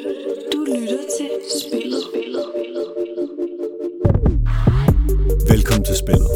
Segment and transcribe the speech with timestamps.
[0.00, 2.02] Du lytter til Spillet.
[2.08, 2.44] Spillet.
[5.48, 6.28] Velkommen til spillet.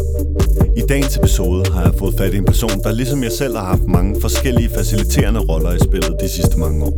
[0.77, 3.65] I dagens episode har jeg fået fat i en person, der ligesom jeg selv har
[3.65, 6.95] haft mange forskellige faciliterende roller i spillet de sidste mange år.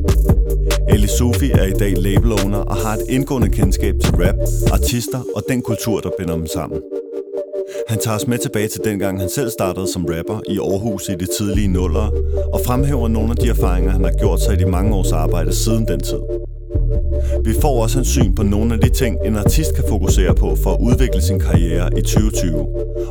[0.88, 4.36] Ali Sufi er i dag label owner og har et indgående kendskab til rap,
[4.72, 6.82] artister og den kultur, der binder dem sammen.
[7.88, 11.12] Han tager os med tilbage til dengang, han selv startede som rapper i Aarhus i
[11.12, 12.10] de tidlige nullere,
[12.52, 15.54] og fremhæver nogle af de erfaringer, han har gjort sig i de mange års arbejde
[15.54, 16.45] siden den tid.
[17.46, 20.56] Vi får også en syn på nogle af de ting, en artist kan fokusere på
[20.62, 22.56] for at udvikle sin karriere i 2020,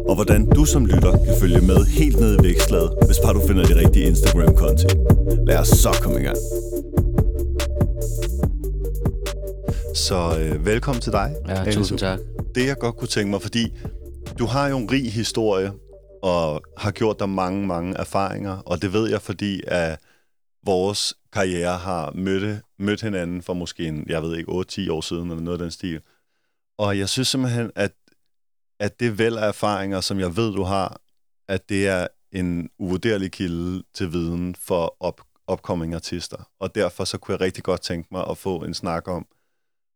[0.09, 3.47] og hvordan du som lytter kan følge med helt ned i vækslaget, hvis bare du
[3.47, 4.87] finder de rigtige Instagram-konti.
[5.47, 6.37] Lad os så komme i gang.
[9.95, 11.35] Så øh, velkommen til dig.
[11.47, 12.19] Ja, Ali tusind tak.
[12.55, 13.73] Det jeg godt kunne tænke mig, fordi
[14.39, 15.71] du har jo en rig historie,
[16.23, 19.99] og har gjort dig mange, mange erfaringer, og det ved jeg, fordi at
[20.65, 25.29] vores karriere har mødt, mødt hinanden for måske, en, jeg ved ikke, 8-10 år siden,
[25.29, 26.01] eller noget af den stil.
[26.77, 27.91] Og jeg synes simpelthen, at,
[28.79, 31.01] at det væld af erfaringer, som jeg ved, du har,
[31.47, 36.49] at det er en uvurderlig kilde til viden for op, upcoming artister.
[36.59, 39.27] Og derfor så kunne jeg rigtig godt tænke mig at få en snak om,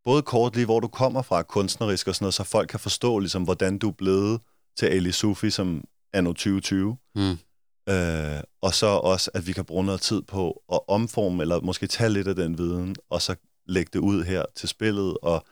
[0.03, 3.19] både kort lige, hvor du kommer fra kunstnerisk og sådan noget, så folk kan forstå,
[3.19, 4.41] ligesom, hvordan du er blevet
[4.77, 6.97] til Ali Sufi som anno 2020.
[7.16, 7.38] Mm.
[7.89, 11.88] Øh, og så også, at vi kan bruge noget tid på at omforme, eller måske
[11.88, 13.35] tage lidt af den viden, og så
[13.66, 15.45] lægge det ud her til spillet, og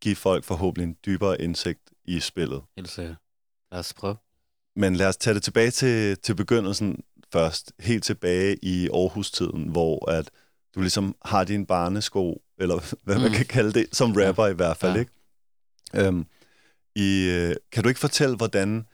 [0.00, 2.62] give folk forhåbentlig en dybere indsigt i spillet.
[2.76, 3.16] Helt sikkert.
[3.72, 4.16] Lad os prøve.
[4.76, 7.72] Men lad os tage det tilbage til, til begyndelsen først.
[7.80, 10.30] Helt tilbage i Aarhus-tiden, hvor at
[10.74, 13.36] du ligesom har din barnesko, eller hvad man Mm.
[13.36, 14.98] kan kalde det, som rapper i hvert fald, Ja.
[15.00, 15.12] ikke?
[15.94, 16.26] Øhm,
[16.96, 18.86] i, øh, kan du ikke fortælle, hvordan,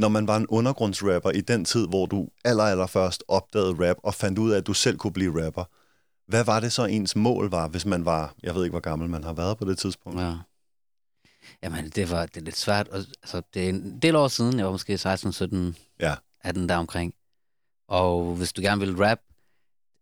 [0.00, 3.96] når man var en undergrundsrapper i den tid, hvor du aller, aller først opdagede rap
[4.02, 5.64] og fandt ud af, at du selv kunne blive rapper,
[6.30, 9.08] hvad var det så ens mål var, hvis man var, jeg ved ikke, hvor gammel
[9.08, 10.20] man har været på det tidspunkt?
[10.20, 10.34] Ja.
[11.62, 12.88] Jamen, det var det er lidt svært.
[12.88, 14.58] Og, altså, det er en del år siden.
[14.58, 16.14] Jeg var måske 16, 17, Ja.
[16.44, 17.14] 18 der omkring.
[17.88, 19.18] Og hvis du gerne ville rap,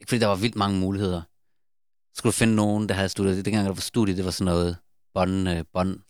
[0.01, 1.23] ikke fordi der var vildt mange muligheder,
[2.15, 3.45] så skulle du finde nogen, der havde studiet.
[3.45, 4.77] Dengang der var studie, det var sådan noget
[5.15, 6.01] bånd, øh, bånd.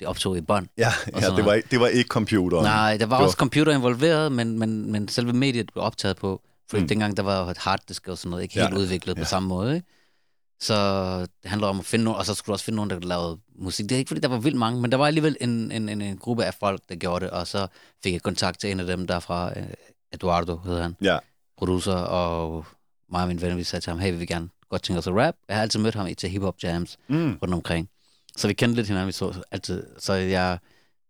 [0.00, 0.66] Det optog i bånd.
[0.78, 2.64] Ja, ja det, var, ikke- det var ikke computeren.
[2.64, 6.16] Nej, der var Det var- også computer involveret, men, men, men selve mediet blev optaget
[6.16, 6.42] på.
[6.70, 6.88] Fordi Mm.
[6.88, 9.22] dengang der var et harddisk og sådan noget, ikke Ja, helt udviklet ja.
[9.22, 9.74] på samme måde.
[9.74, 9.86] Ikke?
[10.60, 10.74] Så
[11.20, 13.38] det handler om at finde nogen, og så skulle du også finde nogen, der lavede
[13.58, 13.88] musik.
[13.88, 16.00] Det er ikke, fordi der var vildt mange, men der var alligevel en, en, en,
[16.02, 17.66] en gruppe af folk, der gjorde det, og så
[18.02, 19.66] fik jeg kontakt til en af dem derfra, øh,
[20.12, 21.18] Eduardo hedder han, Ja,
[21.58, 22.66] producer, og
[23.12, 25.06] mig og mine venner, vi sagde til ham, hey, vi vil gerne godt tænke os
[25.06, 25.34] at rap.
[25.48, 27.38] Jeg har altid mødt ham i til hip-hop jams mm.
[27.42, 27.88] rundt omkring.
[28.36, 29.86] Så vi kendte lidt hinanden, vi så altid.
[29.98, 30.58] Så jeg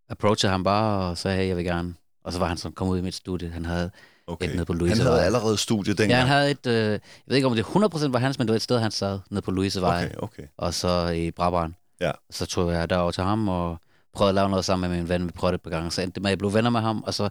[0.08, 1.94] approachede ham bare og sagde, hey, jeg vil gerne.
[2.24, 3.50] Og så var han sådan, kom ud i mit studie.
[3.50, 3.90] Han havde
[4.26, 4.48] okay.
[4.48, 5.10] et nede på Han Louisevej.
[5.12, 6.10] havde allerede studie dengang.
[6.10, 8.52] Ja, han havde et, øh, jeg ved ikke om det 100% var hans, men det
[8.52, 10.04] var et sted, han sad nede på Louisevej.
[10.04, 10.42] Okay, okay.
[10.56, 11.74] Og så i Brabrand.
[12.00, 12.12] Ja.
[12.30, 13.78] Så tog jeg derover til ham og
[14.14, 15.26] prøvede at lave noget sammen med min ven.
[15.26, 15.90] Vi prøvede det et par gange.
[15.90, 17.28] Så endte det med, at jeg blev venner med ham, og så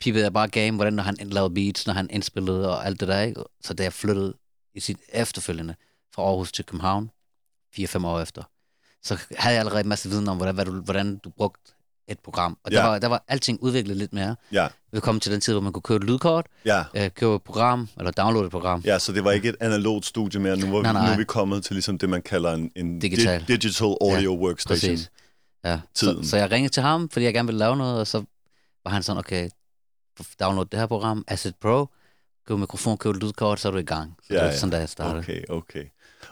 [0.00, 3.08] pippede jeg bare game, hvordan når han lavede beats, når han indspillede og alt det
[3.08, 3.20] der.
[3.20, 3.42] Ikke?
[3.64, 4.34] Så da jeg flyttede
[4.74, 5.74] i sit efterfølgende
[6.14, 7.10] fra Aarhus til København,
[7.78, 8.42] 4-5 år efter,
[9.06, 11.72] så havde jeg allerede en masse viden om, hvordan, hvad du, hvordan du brugte
[12.08, 12.58] et program.
[12.64, 12.76] Og Ja.
[12.78, 14.36] der, var, der var alting udviklet lidt mere.
[14.52, 16.84] Ja, Vi kom til den tid, hvor man kunne købe et lydkort, ja.
[16.96, 18.80] øh, købe et program, eller downloade et program.
[18.84, 20.56] Ja, så det var ikke et analogt studie mere.
[20.56, 21.06] Nu, var, Nej, vi, nej.
[21.06, 23.40] nu er vi kommet til ligesom det, man kalder en, en Digital.
[23.40, 24.90] di- digital audio ja, workstation.
[24.92, 25.10] Præcis.
[25.64, 25.80] Ja.
[25.94, 26.24] Tiden.
[26.24, 28.24] Så, så jeg ringede til ham, fordi jeg gerne ville lave noget, og så
[28.84, 29.48] var han sådan, okay,
[30.40, 31.86] download det her program, Asset Pro,
[32.48, 34.16] køb mikrofon, køb lydkort, så er du i gang.
[34.22, 34.56] Så Ja, det var ja.
[34.56, 35.18] sådan, da jeg startede.
[35.18, 35.84] Okay, okay.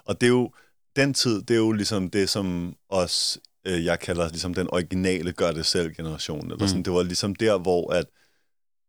[0.05, 0.51] Og det er jo,
[0.97, 5.33] den tid, det er jo ligesom det, som os, øh, jeg kalder ligesom den originale
[5.33, 6.45] gør det selv generation.
[6.45, 6.69] Eller Mm.
[6.69, 6.83] sådan.
[6.83, 8.07] Det var ligesom der, hvor at,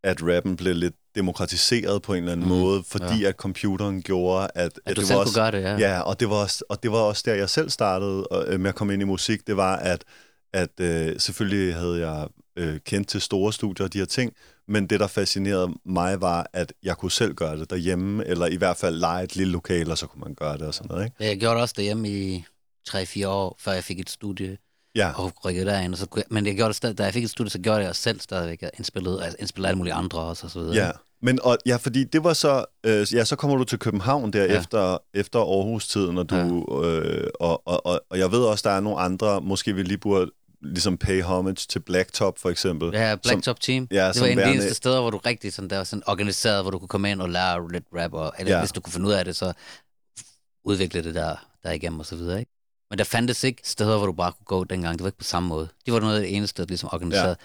[0.04, 3.28] at rappen blev lidt demokratiseret på en eller anden Mm, måde, fordi ja.
[3.30, 5.78] at computeren gjorde, at, At du det selv var kunne gøre det, ja.
[5.78, 8.60] Ja, og det var også, og det var også der, jeg selv startede og, øh,
[8.60, 9.48] med at komme ind i musik.
[9.48, 10.04] Det var, at,
[10.54, 12.28] at øh, selvfølgelig havde jeg
[12.58, 14.34] øh, kendt til store studier og de her ting,
[14.68, 18.56] men det, der fascinerede mig, var, at jeg kunne selv gøre det derhjemme, eller i
[18.56, 21.06] hvert fald lege et lille lokal, og så kunne man gøre det og sådan noget,
[21.06, 21.16] ikke?
[21.20, 22.46] Jeg gjorde det også derhjemme i
[22.90, 24.58] 3-4 år, før jeg fik et studie
[24.96, 25.94] Ja, og rykkede derind.
[25.94, 27.80] Og så jeg, men jeg gjorde det stadig, da jeg fik et studie, så gjorde
[27.80, 28.62] jeg det selv stadigvæk.
[28.62, 30.76] Jeg indspillede, altså indspillede alle mulige andre også, og så videre.
[30.76, 30.92] ja.
[31.22, 34.44] Men og, ja, fordi det var så, øh, ja, så kommer du til København der
[34.44, 34.60] ja.
[34.60, 36.88] efter, efter Aarhus-tiden, og, du, ja.
[36.88, 39.98] øh, og, og, og, og jeg ved også, der er nogle andre, måske vi lige
[39.98, 40.32] burde
[40.66, 42.90] ligesom pay homage til Blacktop for eksempel.
[42.94, 43.88] Ja, Black som- Top Team.
[43.92, 46.04] Ja, det var en af de eneste steder, hvor du rigtig sådan, der var sådan
[46.08, 48.58] organiseret, hvor du kunne komme ind og lære lidt rap, og, eller Ja.
[48.58, 48.62] ja.
[48.64, 49.54] hvis du kunne finde ud af det, så
[50.66, 52.52] udvikle det der, der igennem og så videre, ikke?
[52.90, 54.94] Men der fandtes ikke steder, hvor du bare kunne gå dengang.
[54.98, 55.68] Det var ikke på samme måde.
[55.86, 57.38] De var noget af det eneste, der ligesom organiseret.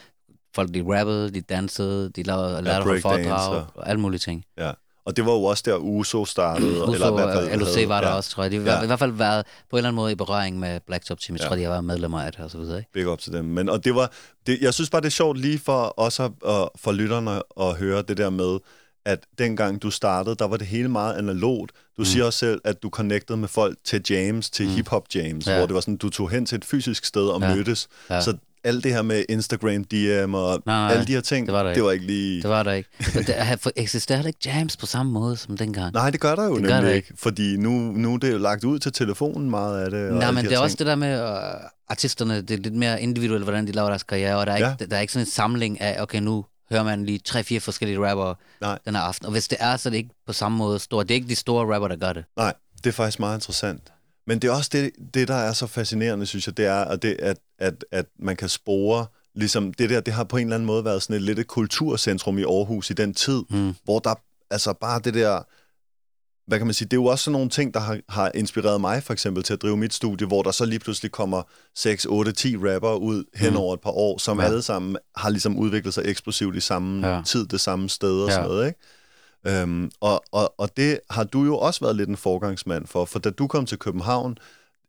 [0.54, 4.00] Folk, de rappede, de dansede, de lavede, lærte at holde breakdance foredrag og- og alle
[4.00, 4.44] mulige ting.
[4.58, 4.72] Ja.
[5.04, 6.70] Og det var jo også der, USO startede.
[6.82, 8.50] Uso eller i hvert og fald LOC var der ja, også, tror jeg.
[8.50, 8.70] De Ja.
[8.70, 11.36] har i hvert fald været på en eller anden måde i berøring med Blacktop Team.
[11.36, 11.48] Jeg Ja.
[11.48, 12.78] tror, de har været medlemmer af det og så videre.
[12.78, 12.92] Ikke?
[12.92, 13.44] Big up til dem.
[13.44, 14.10] Men, og det var,
[14.46, 17.76] det, jeg synes bare, det er sjovt lige for os at, at, for lytterne at
[17.78, 18.58] høre det der med,
[19.04, 21.72] at dengang du startede, der var det hele meget analogt.
[21.96, 22.04] Du mm.
[22.04, 24.72] siger også selv, at du connectede med folk til jams, til mm.
[24.74, 25.56] hip-hop jams, Ja.
[25.56, 27.54] hvor det var sådan, du tog hen til et fysisk sted og Ja.
[27.54, 27.88] mødtes.
[28.10, 28.20] Ja.
[28.20, 31.52] Så alt det her med Instagram, DM og Nej, nej, alle de her ting, det
[31.54, 31.84] var der det ikke.
[31.84, 32.42] var ikke lige...
[32.42, 32.88] Det var der ikke.
[33.18, 35.92] Og der eksisterer ikke jams på samme måde som dengang.
[35.94, 37.12] Nej, det gør der jo Det nemlig der ikke.
[37.16, 40.08] Fordi nu, nu er det jo lagt ud til telefonen meget af det.
[40.10, 40.78] og Nej, men de det er her også ting.
[40.78, 44.36] det der med uh, artisterne, det er lidt mere individuelt, hvordan de laver deres karriere,
[44.36, 44.72] og der er, Ja.
[44.72, 48.08] ikke, der er ikke sådan en samling af, okay, nu hører man lige tre-fire forskellige
[48.10, 48.78] rapper Nej.
[48.84, 49.26] den her aften.
[49.26, 51.08] Og hvis det er, så er det ikke på samme måde stort.
[51.08, 52.24] Det er ikke de store rapper, der gør det.
[52.36, 52.52] Nej,
[52.84, 53.82] det er faktisk meget interessant.
[54.26, 57.02] Men det er også det, det der er så fascinerende, synes jeg, det er, at,
[57.02, 60.54] det, at, at, at man kan spore, ligesom det der, det har på en eller
[60.54, 63.74] anden måde været sådan et lidt et kulturcentrum i Aarhus i den tid, Mm.
[63.84, 64.14] hvor der,
[64.50, 65.42] altså bare det der,
[66.48, 68.80] hvad kan man sige, det er jo også sådan nogle ting, der har, har inspireret
[68.80, 71.42] mig for eksempel til at drive mit studie, hvor der så lige pludselig kommer
[71.76, 73.56] 6, 8, 10 rapper ud hen Mm.
[73.56, 74.44] over et par år, som Ja.
[74.46, 77.22] alle sammen har ligesom udviklet sig eksplosivt i samme ja.
[77.26, 78.34] tid, det samme sted og Ja.
[78.34, 78.78] sådan noget, ikke?
[79.62, 83.18] Øhm, og, og, og det har du jo også været lidt en forgangsmand for, for
[83.18, 84.38] da du kom til København,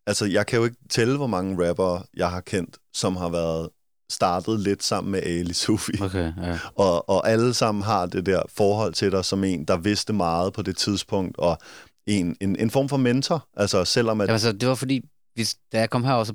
[0.08, 3.70] altså jeg kan jo ikke tælle, hvor mange rappere jeg har kendt, som har været
[4.12, 5.92] startet lidt sammen med Ali Sufi.
[6.02, 6.60] Okay, ja.
[6.76, 10.54] Og, og alle sammen har det der forhold til dig som en, der vidste meget
[10.54, 11.58] på det tidspunkt, og
[12.08, 13.48] en, en, en form for mentor.
[13.58, 14.26] Altså selvom at...
[14.26, 15.02] Jamen, altså, det var fordi,
[15.34, 16.34] hvis, da jeg kom herover, så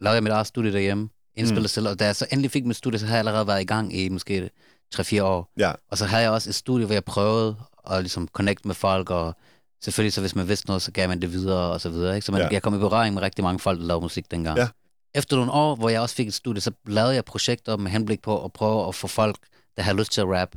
[0.00, 1.64] lavede jeg mit eget studie derhjemme, indspillede Mm.
[1.64, 1.68] mm.
[1.68, 3.64] selv, og da jeg så endelig fik mit studie, så havde jeg allerede været i
[3.64, 4.50] gang i måske
[4.94, 5.52] 3-4 år.
[5.58, 7.56] Ja, Og så havde jeg også et studie, hvor jeg prøvede
[7.90, 9.36] at ligesom connect med folk, og
[9.84, 12.14] selvfølgelig så hvis man vidste noget, så gav man det videre og så videre.
[12.14, 12.26] Ikke?
[12.26, 12.48] Så man, Ja.
[12.50, 14.58] jeg kom i berøring med rigtig mange folk, der lavede musik dengang.
[14.58, 14.68] Ja.
[15.14, 18.22] Efter nogle år, hvor jeg også fik et studie, så lavede jeg projekter med henblik
[18.22, 19.36] på at prøve at få folk,
[19.76, 20.54] der har lyst til at rap,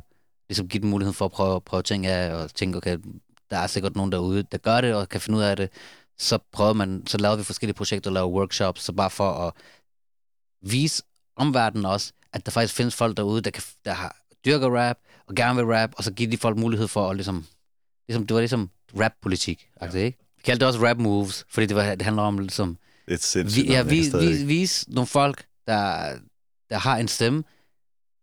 [0.48, 2.98] ligesom give dem muligheden for at prøve, prøve ting af, og tænke, okay,
[3.50, 5.70] der er sikkert nogen derude, der gør det, og kan finde ud af det.
[6.18, 9.52] Så prøvede man, så lavede vi forskellige projekter, lavede workshops, så bare for at
[10.62, 11.02] vise
[11.36, 14.16] omverdenen også, at der faktisk findes folk derude, der, kan, der har
[14.46, 14.96] dyrker rap,
[15.28, 17.46] og gerne vil rap, og så give de folk mulighed for at ligesom,
[18.08, 18.70] ligesom det var ligesom
[19.00, 19.86] rap-politik, ja.
[19.86, 20.18] ikke?
[20.36, 22.78] Vi kaldte det også rap moves, fordi det, var, det handler om ligesom,
[23.16, 23.66] sindssygt.
[23.66, 26.12] vi, ja, vi, vi, vise nogle folk, der,
[26.70, 27.44] der har en stemme,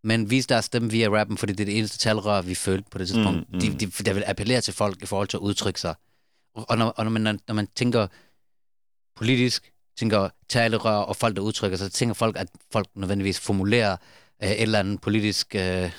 [0.03, 2.97] men vise deres stemme via rappen, fordi det er det eneste talrør, vi følte på
[2.97, 3.39] det tidspunkt.
[3.39, 3.59] Mm, Mm.
[3.59, 5.95] De, de, der vil appellere til folk i forhold til at udtrykke sig.
[6.55, 8.07] Og, og, når, og når, man, når man tænker
[9.15, 13.97] politisk, tænker talerør og folk, der udtrykker sig, så tænker folk, at folk nødvendigvis formulerer
[14.43, 15.91] øh, et eller andet politisk øh,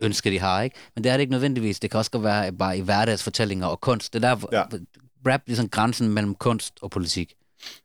[0.00, 0.62] ønske, de har.
[0.62, 0.76] Ikke?
[0.94, 1.80] Men det er det ikke nødvendigvis.
[1.80, 4.12] Det kan også godt være bare i hverdagsfortællinger og kunst.
[4.12, 4.58] Det er der, Ja.
[4.58, 5.32] ja.
[5.32, 7.34] rap sådan grænsen mellem kunst og politik.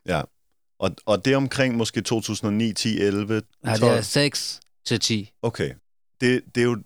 [0.07, 0.21] Ja.
[0.79, 3.91] Og, og det er omkring måske 2009, 10, 11, Ja, 12.
[3.91, 5.31] det er 6 til 10.
[5.41, 5.73] Okay.
[6.21, 6.77] Det, det er jo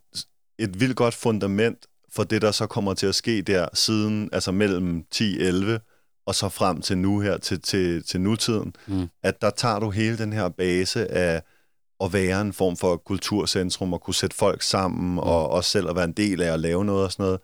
[0.60, 1.78] et vildt godt fundament
[2.14, 5.80] for det, der så kommer til at ske der siden, altså mellem 10, 11
[6.26, 9.08] og så frem til nu her, til, til, til nutiden, Mm.
[9.24, 11.42] at der tager du hele den her base af
[12.04, 15.18] at være en form for kulturcentrum og kunne sætte folk sammen mm.
[15.18, 17.40] og også selv at være en del af at lave noget og sådan noget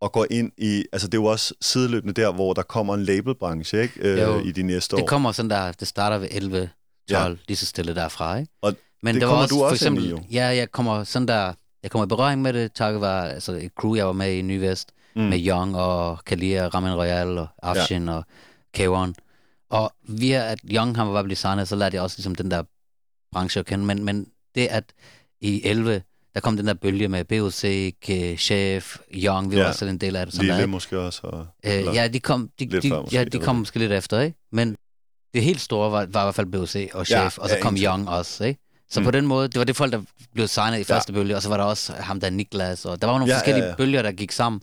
[0.00, 3.02] og går ind i, altså det er jo også sideløbende der, hvor der kommer en
[3.04, 4.00] labelbranche, ikke?
[4.00, 4.38] Øh, Jo.
[4.40, 5.00] i de næste år.
[5.00, 6.70] Det kommer sådan der, det starter ved 11,
[7.10, 7.36] 12, Ja.
[7.48, 8.52] lige så stille derfra, ikke?
[8.62, 10.20] Og Men det der var kommer også, du for også ind eksempel, i, jo.
[10.32, 11.52] Ja, jeg kommer sådan der,
[11.82, 14.42] jeg kommer i berøring med det, takket være altså et crew, jeg var med i
[14.42, 15.22] Ny Vest, Mm.
[15.22, 18.12] med Young og Kalia, Ramen Royal og Afshin ja.
[18.12, 18.24] og
[18.78, 19.12] K1.
[19.70, 22.62] Og via at Young han var blevet signet, så lærte jeg også ligesom den der
[23.32, 23.84] branche at kende.
[23.84, 24.84] Men, men det at
[25.40, 26.02] i 11,
[26.34, 27.60] der kom den der bølge med BOC,
[28.38, 29.62] Chef, Young, vi Ja.
[29.62, 30.34] var også en del af det.
[30.34, 30.70] Sådan der, Lille ikke?
[30.70, 31.20] måske også.
[31.24, 34.38] Og, Øh, ja, de kom, de, de, måske, ja, de kom måske lidt efter, ikke?
[34.52, 34.76] Men
[35.34, 37.60] det helt store var, var i hvert fald BOC og Chef, Ja, og så ja,
[37.62, 38.60] kom Young også, ikke?
[38.90, 39.04] Så Mm.
[39.04, 40.02] på den måde, det var det folk, der
[40.34, 41.18] blev signet i første ja.
[41.18, 43.64] bølge, og så var der også ham der Niklas, og der var nogle Ja, forskellige
[43.64, 44.62] ja, ja, bølger, der gik sammen.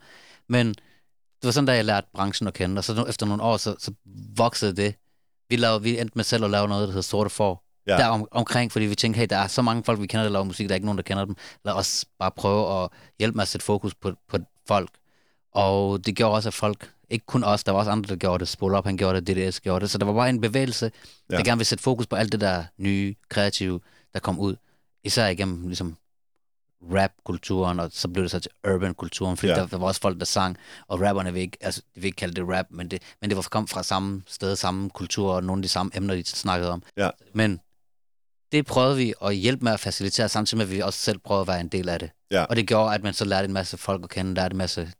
[0.49, 3.57] Men det var sådan, da jeg lærte branchen at kende, og så efter nogle år,
[3.57, 3.91] så, så
[4.35, 4.95] voksede det.
[5.49, 7.63] Vi, lavede, vi endte med selv at lave noget, der hedder Sorte For.
[7.89, 7.97] Ja.
[7.97, 10.31] Der om, omkring, fordi vi tænkte, hey, der er så mange folk, vi kender, der
[10.31, 11.35] laver musik, der er ikke nogen, der kender dem.
[11.65, 14.89] Lad os bare prøve at hjælpe med at sætte fokus på, på folk.
[15.53, 18.39] Og det gjorde også, at folk, ikke kun os, der var også andre, der gjorde
[18.39, 18.47] det.
[18.47, 19.89] Spol op, han gjorde det, DDS gjorde det.
[19.91, 20.91] Så der var bare en bevægelse,
[21.31, 21.37] Ja.
[21.37, 23.79] der gerne vil sætte fokus på alt det der nye, kreative,
[24.13, 24.55] der kom ud.
[25.03, 25.97] Især igennem ligesom
[26.93, 29.59] rap-kulturen, og så blev det så til urban-kulturen, fordi ja.
[29.59, 32.15] der, der var også folk, der sang, og rapperne vil ikke, altså, de vil ikke
[32.15, 35.43] kalde det rap, men det, men det var kom fra samme sted, samme kultur, og
[35.43, 36.83] nogle af de samme emner, de snakkede om.
[36.97, 37.09] Ja.
[37.33, 37.59] Men
[38.51, 41.41] det prøvede vi at hjælpe med at facilitere, samtidig med, at vi også selv prøvede
[41.41, 42.11] at være en del af det.
[42.31, 42.43] Ja.
[42.43, 44.91] Og det gjorde, at man så lærte en masse folk at kende, lærte en masse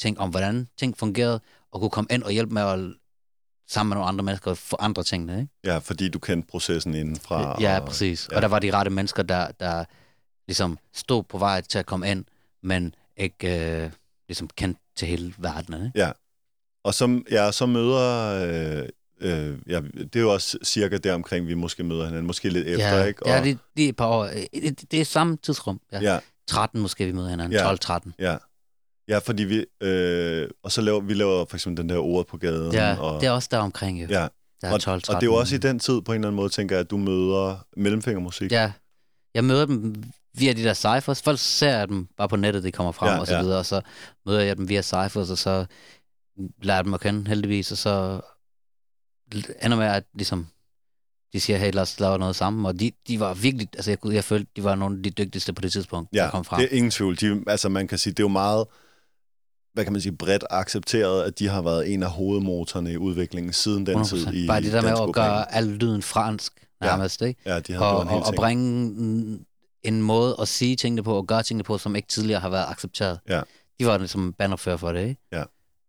[0.00, 1.40] ting om, hvordan ting fungerede,
[1.72, 2.94] og kunne komme ind og hjælpe med at
[3.68, 5.40] sammen med nogle andre mennesker forandre tingene.
[5.40, 5.52] Ikke?
[5.64, 7.56] Ja, fordi du kendte processen indenfra.
[7.60, 8.28] Ja, og, præcis.
[8.30, 8.36] ja.
[8.36, 9.84] Og der var de rette mennesker, der, der
[10.46, 12.24] ligesom stod på vej til at komme ind,
[12.62, 13.90] men ikke øh,
[14.28, 15.74] ligesom kendt til hele verden.
[15.74, 15.90] Ikke?
[15.94, 16.12] Ja.
[16.84, 18.82] Og så, ja, så møder...
[18.82, 18.88] Øh,
[19.20, 22.26] øh, ja, det er jo også cirka der omkring, vi måske møder hinanden.
[22.26, 23.28] Måske lidt efter, ja, ikke?
[23.30, 24.24] Ja, det, det er et par år.
[24.24, 25.80] Øh, Det, det er samme tidsrum.
[25.92, 26.00] Ja.
[26.00, 27.52] ja, 13 måske, vi møder hinanden.
[27.52, 27.74] Ja.
[27.74, 28.10] 12-13.
[28.18, 28.36] ja.
[29.08, 29.86] Ja, fordi vi...
[29.86, 32.72] Øh, og så laver vi laver for eksempel den der ord på gaden.
[32.72, 34.06] Ja, og, det er også der omkring, jo.
[34.10, 34.28] ja.
[34.62, 36.28] Der er og, 12 og det er jo også i den tid, på en eller
[36.28, 38.52] anden måde, tænker jeg, at du møder mellemfingermusik.
[38.52, 38.72] Ja,
[39.34, 40.02] jeg møder dem
[40.34, 41.22] via de der cyphers.
[41.22, 43.42] Folk ser dem bare på nettet, de kommer frem Ja, og så ja.
[43.42, 43.80] videre, og så
[44.26, 45.66] møder jeg dem via cyphers, og så
[46.62, 48.20] lærer dem at kende heldigvis, og så
[49.62, 50.46] ender med, at ligesom,
[51.32, 53.98] de siger, hey, lad os lave noget sammen, og de, de var virkelig, altså jeg,
[54.14, 56.60] jeg følte, de var nogle af de dygtigste på det tidspunkt, der Ja, kom frem.
[56.60, 57.16] det er ingen tvivl.
[57.20, 58.66] De, altså man kan sige, det er jo meget,
[59.72, 63.52] hvad kan man sige, bredt accepteret, at de har været en af hovedmotorerne i udviklingen
[63.52, 64.08] siden den 100%.
[64.08, 67.40] tid i Bare det der med at gøre al lyden fransk, nærmest, ikke?
[67.46, 69.38] Ja, de har og, og, og bringe
[69.82, 72.66] en måde at sige tingene på, og gøre tingene på, som ikke tidligere har været
[72.68, 73.18] accepteret.
[73.28, 73.40] Ja.
[73.80, 75.20] De var ligesom bannerfører for det, ikke?
[75.32, 75.42] Ja.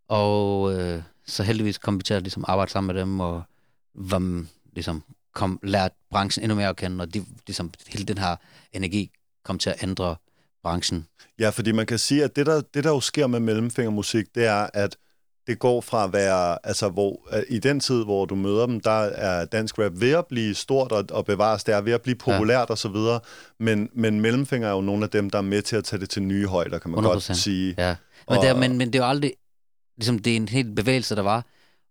[0.10, 3.42] Og øh, så heldigvis kom vi til at ligesom arbejde sammen med dem, og
[3.96, 4.44] var,
[4.74, 5.04] ligesom
[5.36, 8.36] kom, lærte branchen endnu mere at kende, og de, ligesom, hele den her
[8.74, 9.12] energi
[9.46, 10.16] kom til at ændre
[10.64, 11.06] branchen.
[11.40, 14.46] Ja, fordi man kan sige, at det der, det der jo sker med mellemfingermusik, det
[14.46, 14.98] er, at
[15.48, 18.80] det går fra at være, altså hvor, at i den tid, hvor du møder dem,
[18.80, 22.02] der er dansk rap ved at blive stort og, og bevares, det er ved at
[22.02, 22.72] blive populært ja.
[22.72, 23.20] og så videre,
[23.60, 26.10] men, men mellemfinger er jo nogle af dem, der er med til at tage det
[26.10, 27.08] til nye højder, kan man 100%.
[27.08, 27.76] godt sige.
[27.78, 27.96] Ja.
[28.30, 29.34] Men, Og- det, er- men, men det er jo aldrig,
[30.00, 31.46] ligesom det er en helt bevægelse, der var,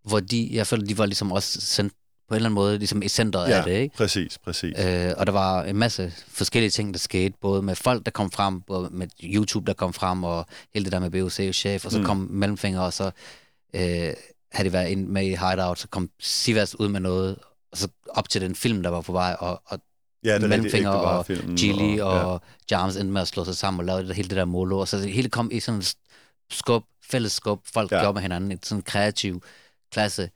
[0.05, 1.93] hvor de, jeg føler, de var ligesom også sendt
[2.29, 3.97] på en eller anden måde ligesom i centret Ja, af det, ikke?
[3.97, 4.75] præcis, præcis.
[4.79, 8.31] Øh, og der var en masse forskellige ting, der skete, både med folk, der kom
[8.31, 11.85] frem, både med YouTube, der kom frem, og hele det der med BOC og chef,
[11.85, 12.05] og så Mm.
[12.05, 13.05] kom Mellemfinger, og så
[13.75, 13.81] øh,
[14.53, 17.37] havde de været ind med i Hideout, så kom Sivas ud med noget,
[17.73, 19.79] og så op til den film, der var på vej, og, og
[20.25, 22.25] ja, det er Mellemfinger bare og Gilly og, ja.
[22.25, 24.79] og Jarms endte med at slå sig sammen og lave det, hele det der molo,
[24.79, 25.83] og så det hele kom i sådan
[26.51, 28.01] skub, fælles skub, folk Ja.
[28.01, 29.43] gjorde med hinanden, en sådan kreativ
[29.93, 30.31] klasse,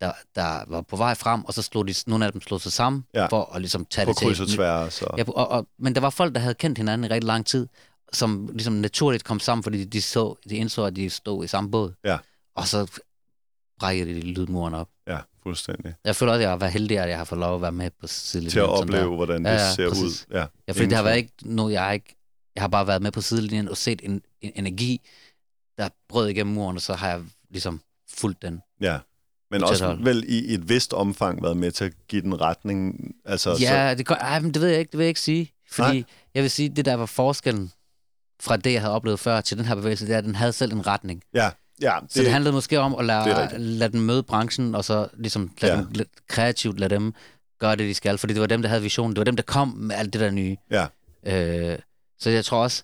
[0.00, 2.72] der, der var på vej frem, og så slog de, nogle af dem slog sig
[2.72, 3.26] sammen, Ja.
[3.26, 5.02] for at ligesom tage på det til kryds og nyt- tværs.
[5.02, 7.46] Og, Ja, og, og, men der var folk, der havde kendt hinanden i rigtig lang
[7.46, 7.68] tid,
[8.12, 11.70] som ligesom naturligt kom sammen, fordi de, så, de indså, at de stod i samme
[11.70, 11.94] båd.
[12.04, 12.18] Ja.
[12.56, 13.00] Og så
[13.78, 14.88] brækkede de lydmuren op.
[15.06, 15.94] ja, fuldstændig.
[16.04, 17.72] Jeg føler også, at jeg har været heldig, at jeg har fået lov at være
[17.72, 18.50] med på sidelinjen.
[18.50, 19.16] Til at opleve, der.
[19.16, 20.04] hvordan det Ja, ja, ser præcis.
[20.04, 20.26] ud.
[20.30, 22.16] Ja, fordi ingen det har været ikke noget, jeg har ikke...
[22.54, 25.00] Jeg har bare været med på sidelinjen og set en, en energi,
[25.78, 27.80] der brød igennem muren, og så har jeg ligesom
[28.14, 28.60] fulgt den.
[28.80, 28.98] Ja,
[29.50, 30.04] men også hold.
[30.04, 32.96] vel i et vist omfang været med til at give den retning.
[33.24, 35.20] Altså, så, ja, det, gør, ej, men det ved jeg ikke, det vil jeg ikke
[35.20, 35.52] sige.
[35.70, 36.04] Fordi Nej.
[36.34, 37.72] Jeg vil sige, det der var forskellen
[38.40, 40.52] fra det, jeg havde oplevet før til den her bevægelse, det er, at den havde
[40.52, 41.22] selv en retning.
[41.34, 41.50] ja,
[41.82, 44.84] ja, Det, så det handlede måske om at er lade, lade dem møde branchen, og
[44.84, 45.80] så ligesom lade Ja.
[45.80, 47.14] dem lidt kreativt lade dem
[47.58, 48.18] gøre det, de skal.
[48.18, 49.12] Fordi det var dem, der havde visionen.
[49.12, 50.56] Det var dem, der kom med alt det der nye.
[50.70, 50.86] Ja.
[51.26, 51.78] Øh,
[52.18, 52.82] så jeg tror også,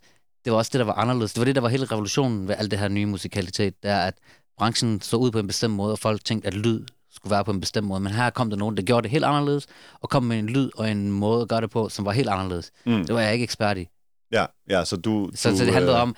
[0.48, 1.32] det var også det, der var anderledes.
[1.32, 3.82] Det var det, der var hele revolutionen ved alt det her nye musikalitet.
[3.82, 4.14] Det er, at
[4.58, 7.50] branchen så ud på en bestemt måde, og folk tænkte, at lyd skulle være på
[7.50, 8.00] en bestemt måde.
[8.00, 9.66] Men her kom der nogen, der gjorde det helt anderledes,
[10.00, 12.28] og kom med en lyd og en måde at gøre det på, som var helt
[12.28, 12.70] anderledes.
[12.86, 13.06] Mm.
[13.06, 13.88] Det var jeg ikke ekspert i.
[14.32, 15.30] Ja, ja, så du...
[15.34, 16.16] Så, du, så det handlede øh, om,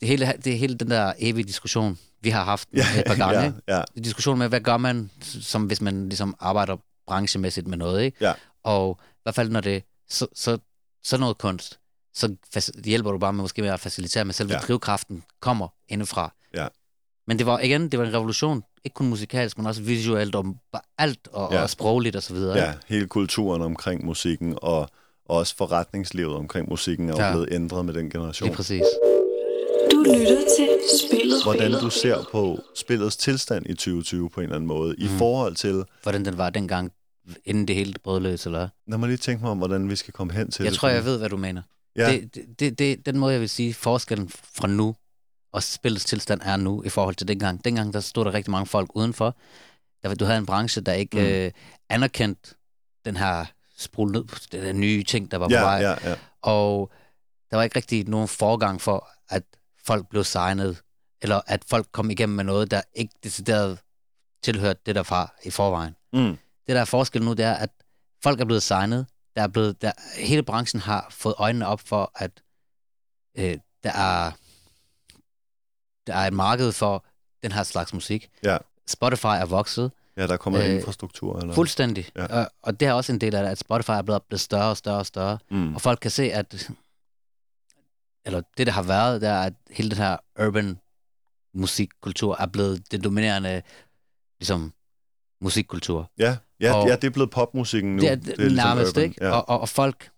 [0.00, 3.40] det hele, det hele den der evige diskussion, vi har haft ja, et par gange.
[3.40, 3.58] ja, ikke?
[3.68, 8.16] ja, diskussion med, hvad gør man, som hvis man ligesom arbejder branchemæssigt med noget, ikke?
[8.20, 8.32] Ja.
[8.64, 10.58] Og i hvert fald, når det så, så,
[11.04, 11.78] så noget kunst,
[12.16, 12.36] så
[12.84, 14.58] hjælper du bare med måske med at facilitere, men selve Ja.
[14.58, 16.32] drivkraften kommer indefra.
[16.54, 16.66] Ja.
[17.26, 20.56] Men det var igen, det var en revolution, ikke kun musikalsk, men også visuelt og
[20.98, 21.62] alt, og, Ja.
[21.62, 22.58] og sprogligt og så videre.
[22.58, 24.88] ja, hele kulturen omkring musikken, og, og
[25.36, 27.30] også forretningslivet omkring musikken er Ja.
[27.32, 28.46] blevet ændret med den generation.
[28.46, 28.82] Lige præcis.
[29.92, 30.68] Du lytter til
[31.08, 31.42] spillet.
[31.44, 35.18] Hvordan du ser på spillets tilstand i 2020 på en eller anden måde, i Mm.
[35.18, 35.84] forhold til...
[36.02, 36.92] Hvordan den var dengang,
[37.44, 38.68] inden det hele brød løs, eller?
[38.88, 40.78] Lad mig lige tænke mig om, hvordan vi skal komme hen til Jeg det.
[40.78, 41.62] tror, jeg ved, hvad du mener.
[41.96, 44.96] Ja, Det, det, det, det, den måde, jeg vil sige, forskellen fra nu
[45.52, 47.64] og spillets tilstand er nu i forhold til dengang.
[47.64, 49.36] Dengang, der stod der rigtig mange folk udenfor.
[50.02, 51.22] Der, du havde en branche, der ikke Mm.
[51.24, 51.50] øh,
[51.88, 52.54] anerkendte
[53.04, 53.44] den her
[53.78, 55.76] sprul ned, den her nye ting, der var på ja, vej.
[55.80, 56.14] ja, ja.
[56.42, 56.90] Og
[57.50, 59.42] der var ikke rigtig nogen forgang for, at
[59.84, 60.82] folk blev signet,
[61.22, 63.78] eller at folk kom igennem med noget, der ikke decideret
[64.42, 65.94] tilhørte det derfra i forvejen.
[66.12, 66.20] Mm.
[66.66, 67.70] Det, der er forskel nu, det er, at
[68.22, 69.06] folk er blevet signet.
[69.36, 72.42] Der er blevet, der, hele branchen har fået øjnene op for, at
[73.38, 74.32] øh, der, er,
[76.06, 77.04] der er et marked for
[77.42, 78.30] den her slags musik.
[78.44, 78.58] Ja.
[78.86, 81.38] Spotify er vokset ja, der kommer Øh, infrastruktur.
[81.38, 81.54] Eller?
[81.54, 82.08] fuldstændig.
[82.16, 82.26] Ja.
[82.40, 84.70] Og, og det er også en del af det, at Spotify er blevet, blevet større
[84.70, 85.38] og større og større.
[85.50, 85.74] Mm.
[85.74, 86.70] Og folk kan se, at
[88.24, 90.16] eller det, der har været, det er, at hele den her
[90.46, 90.80] urban
[91.54, 93.62] musikkultur er blevet det dominerende
[94.40, 94.72] ligesom,
[95.40, 96.10] musikkultur.
[96.18, 98.02] Ja, ja, Og- ja, det er blevet popmusikken nu.
[98.02, 99.04] Det er, det er ligesom nærmest, urban.
[99.04, 99.24] ikke?
[99.24, 99.30] Ja.
[99.30, 100.10] Og, og, og folk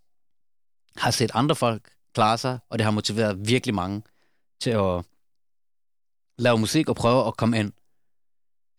[0.96, 4.02] har set andre folk klare sig, og det har motiveret virkelig mange
[4.60, 5.04] til at
[6.38, 7.72] lave musik og prøve at komme ind.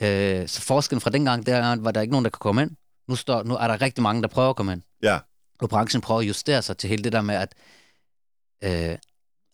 [0.01, 2.72] Øh, så forskellen fra dengang, der var der ikke nogen, der kunne komme ind.
[3.08, 4.81] Nu, står, nu er der rigtig mange, der prøver at komme ind.
[5.03, 5.19] Ja.
[5.62, 7.55] Og branchen prøver at justere sig til hele det der med, at
[8.63, 8.98] øh,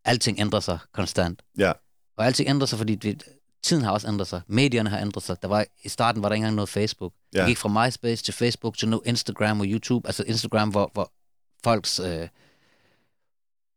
[0.06, 1.42] alting ændrer sig konstant.
[1.58, 1.72] Ja.
[2.18, 3.24] Og alting ændrer sig, fordi det,
[3.66, 4.42] tiden har også ændret sig.
[4.48, 5.42] Medierne har ændret sig.
[5.42, 7.14] Der var, I starten var der ikke engang noget Facebook.
[7.34, 7.40] Ja.
[7.40, 10.08] Det gik fra MySpace til Facebook til nu Instagram og YouTube.
[10.08, 11.12] Altså Instagram, hvor, hvor
[11.64, 12.28] folks øh,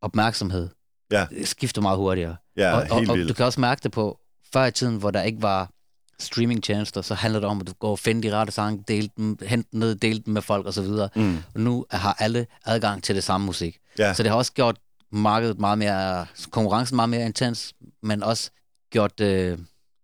[0.03, 0.69] opmærksomhed
[1.11, 1.27] Ja.
[1.45, 2.37] skifter meget hurtigere.
[2.57, 3.29] Ja, og, og, og vildt.
[3.29, 4.19] du kan også mærke det på,
[4.53, 5.71] før i tiden, hvor der ikke var
[6.19, 9.39] streamingtjenester, så handler det om, at du går og finder de rette sange, dele dem,
[9.43, 10.87] hente dem ned, dele dem med folk osv.
[11.17, 11.37] Mm.
[11.55, 13.79] Og nu har alle adgang til det samme musik.
[13.99, 14.15] Ja.
[14.15, 14.79] Så det har også gjort
[15.13, 18.51] markedet meget mere, konkurrencen meget mere intens, men også
[18.91, 19.59] gjort øh,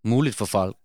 [0.05, 0.77] muligt for folk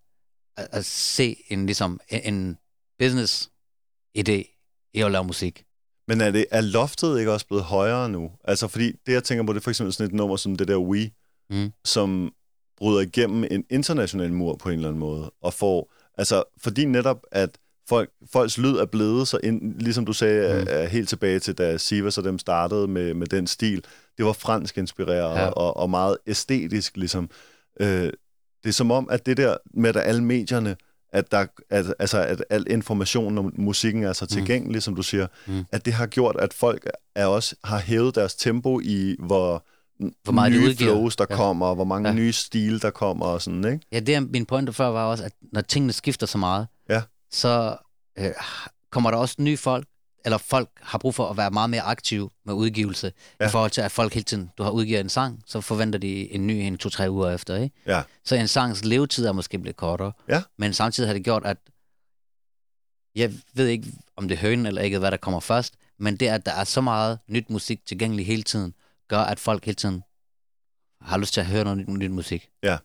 [0.57, 2.57] at, at se en, ligesom, en- en
[3.03, 4.55] business-idé
[4.93, 5.63] i at lave musik.
[6.07, 8.31] Men er, det, er loftet ikke også blevet højere nu?
[8.43, 10.67] Altså, fordi det, jeg tænker på, det er for eksempel sådan et nummer som det
[10.67, 11.11] der We,
[11.51, 11.71] Mm.
[11.85, 12.31] som
[12.77, 17.23] bryder igennem en international mur på en eller anden måde, og får, altså, fordi netop,
[17.31, 17.57] at
[17.89, 20.61] folk, folks lyd er blevet så, ind, ligesom du sagde, Mm.
[20.61, 20.67] mm.
[20.69, 23.85] er helt tilbage til, da Sivas og dem startede med, med den stil,
[24.17, 25.47] det var fransk inspireret ja.
[25.49, 27.29] og, og meget æstetisk, ligesom.
[27.81, 28.13] Øh,
[28.63, 30.75] det er som om, at det der med, at alle medierne,
[31.13, 34.81] at, der, at, altså, at al information om musikken er så tilgængelig, mm.
[34.81, 35.53] som du siger, Mm.
[35.53, 35.65] mm.
[35.71, 39.65] at det har gjort, at folk er også har hævet deres tempo i, hvor,
[40.23, 40.91] Hvor meget de nye udgiver.
[40.91, 41.35] flows, der Ja.
[41.35, 42.15] kommer, og hvor mange ja.
[42.15, 43.79] nye stile, der kommer og sådan, ikke?
[43.91, 47.01] Ja, det er min pointe før var også, at når tingene skifter så meget, Ja.
[47.31, 47.75] så
[48.19, 48.25] øh,
[48.91, 49.87] kommer der også nye folk,
[50.25, 53.47] eller folk har brug for at være meget mere aktive med udgivelse, ja.
[53.47, 56.31] I forhold til, at folk hele tiden, du har udgivet en sang, så forventer de
[56.33, 57.75] en ny en to-tre uger efter, ikke?
[57.85, 58.03] Ja.
[58.25, 60.41] Så en sangs levetid er måske blevet kortere, Ja.
[60.57, 61.57] men samtidig har det gjort, at
[63.15, 66.27] jeg ved ikke, om det er hønen eller ikke, hvad der kommer først, men det,
[66.27, 68.73] at der er så meget nyt musik tilgængelig hele tiden,
[69.07, 70.03] gør, at folk hele tiden
[71.01, 72.49] har lyst til at høre noget nyt, nyt musik.
[72.63, 72.77] Ja,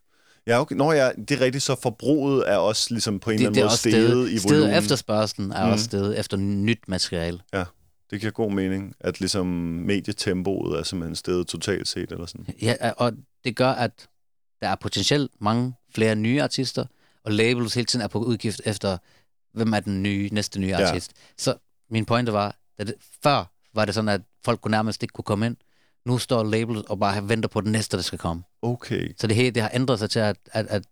[0.51, 0.77] okay.
[0.77, 3.55] Nå ja, det er rigtigt, så forbruget er også ligesom på en eller det, anden
[3.55, 4.75] det er måde steget stedet, i volumen.
[4.79, 5.65] efterspørgselen er mm.
[5.65, 5.73] Mhm.
[5.73, 7.41] også stedet efter nyt materiale.
[8.11, 12.47] Det giver god mening, at ligesom medietempoet er simpelthen steget totalt set, eller sådan.
[12.63, 13.13] Ja, og
[13.45, 14.09] det gør, at
[14.61, 16.85] der er potentielt mange flere nye artister,
[17.25, 18.99] og labels hele tiden er på udgift efter,
[19.53, 20.89] hvem er den nye, næste nye Ja.
[20.89, 21.13] artist.
[21.39, 21.55] Så
[21.91, 25.23] min pointe var, at det, før var det sådan, at folk kunne nærmest ikke kunne
[25.25, 25.57] komme ind.
[26.07, 28.43] Nu står labels og bare venter på den næste, der skal komme.
[28.63, 29.09] Okay.
[29.19, 30.83] Så det hele det har ændret sig til, at, at, at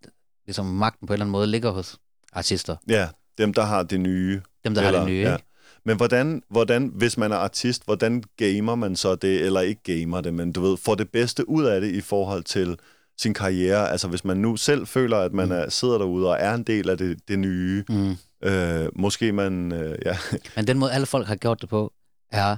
[0.47, 1.99] ligesom magten på en eller anden måde ligger hos
[2.33, 2.77] artister.
[2.89, 4.41] Ja, dem, der har det nye.
[4.65, 5.33] Dem, der har det nye, ja.
[5.35, 5.45] ikke?
[5.85, 10.21] Men hvordan, hvordan, hvis man er artist, hvordan gamer man så det, eller ikke gamer
[10.21, 12.79] det, men du ved, får det bedste ud af det i forhold til
[13.21, 13.91] sin karriere?
[13.91, 16.91] Altså hvis man nu selv føler, at man er, sidder derude og er en del
[16.91, 18.17] af det, det nye, Mm.
[18.45, 20.17] øh, måske man, øh, ja,
[20.57, 21.93] Men den måde, alle folk har gjort det på,
[22.31, 22.57] er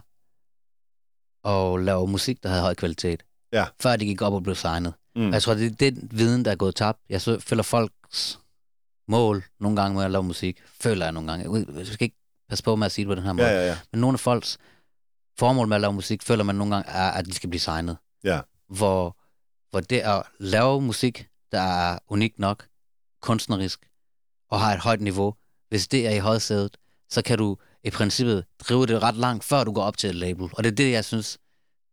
[1.45, 3.23] at lave musik, der havde høj kvalitet.
[3.53, 3.65] Ja.
[3.81, 4.95] Før de gik op og blev signet.
[5.17, 6.99] mm, Og jeg tror, det er den viden, der er gået tabt.
[7.09, 8.41] Jeg så- føler folks
[9.09, 10.61] mål nogle gange med at lave musik.
[10.81, 11.67] Føler jeg nogle gange.
[11.79, 12.17] Jeg skal ikke
[12.49, 13.47] passe på med at sige det på den her måde.
[13.47, 14.59] ja, ja, ja, Men nogle af folks
[15.39, 17.97] formål med at lave musik, føler man nogle gange, er, at de skal blive signet.
[18.25, 18.41] Ja.
[18.69, 19.17] Hvor,
[19.71, 22.67] hvor det at lave musik, der er unik nok,
[23.23, 23.89] kunstnerisk,
[24.51, 25.35] og har et højt niveau,
[25.69, 26.77] hvis det er i højsædet,
[27.11, 30.17] så kan du i princippet drive det ret langt, før du går op til et
[30.17, 30.49] label.
[30.53, 31.39] Og det er det, jeg synes,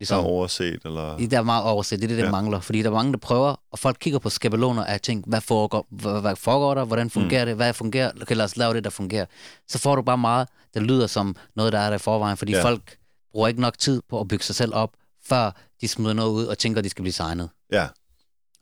[0.00, 1.16] ligesom, overset, eller...
[1.16, 2.30] det er meget overset, det er det, der Ja.
[2.30, 2.60] mangler.
[2.60, 5.86] Fordi der er mange, der prøver, og folk kigger på skabeloner af ting, hvad foregår,
[5.90, 7.46] hvad, hvad foregår der, hvordan fungerer mm.
[7.48, 9.26] det, hvad fungerer, okay, lad os lave det, der fungerer.
[9.68, 12.52] Så får du bare meget, der lyder som noget, der er der i forvejen, fordi
[12.52, 12.64] Ja.
[12.64, 12.96] folk
[13.32, 14.90] bruger ikke nok tid på at bygge sig selv op,
[15.24, 15.50] før
[15.80, 17.50] de smider noget ud og tænker, at de skal blive signet.
[17.72, 17.88] Ja,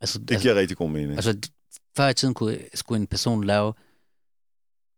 [0.01, 1.13] Altså, det altså, giver rigtig god mening.
[1.13, 1.37] altså,
[1.97, 3.73] før i tiden kunne, skulle en person lave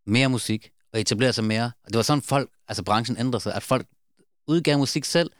[0.06, 1.64] mere musik og etablere sig mere.
[1.84, 3.86] Og det var sådan, folk, altså branchen ændrede sig, at folk
[4.48, 5.30] udgav musik selv,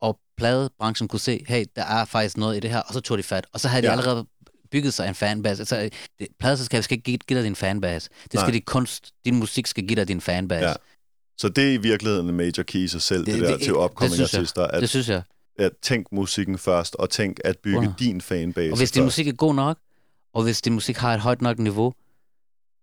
[0.00, 3.18] og pladebranchen kunne se, hey, der er faktisk noget i det her, og så tog
[3.18, 3.46] de fat.
[3.52, 3.92] Og så havde de Ja.
[3.92, 4.26] allerede
[4.70, 5.60] bygget sig en fanbase.
[5.60, 8.10] Altså, det, pladeselskabet skal ikke give, give dig din fanbase.
[8.22, 8.50] Det skal Nej.
[8.50, 10.66] din kunst, din musik skal give dig din fanbase.
[10.68, 10.74] Ja.
[11.38, 13.56] Så det er i virkeligheden en major key i sig selv, det, Det- det der
[13.56, 14.22] det- til jeg.
[14.22, 15.22] artister, at, Det synes jeg.
[15.58, 17.92] at tænk musikken først, og tænk at bygge Under.
[17.98, 19.78] din fanbase Og hvis din musik er god nok,
[20.34, 21.94] og hvis din musik har et højt nok niveau,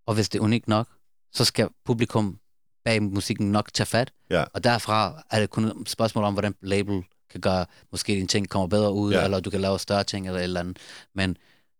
[0.07, 0.87] og hvis det er unikt nok,
[1.33, 2.37] så skal publikum
[2.85, 4.11] bag musikken nok tage fat.
[4.29, 4.43] Ja.
[4.53, 8.49] Og derfra er det kun et spørgsmål om, hvordan label kan gøre, måske din ting
[8.49, 9.23] kommer bedre ud, Ja.
[9.23, 10.77] eller du kan lave større ting, eller et eller andet.
[11.15, 11.37] Men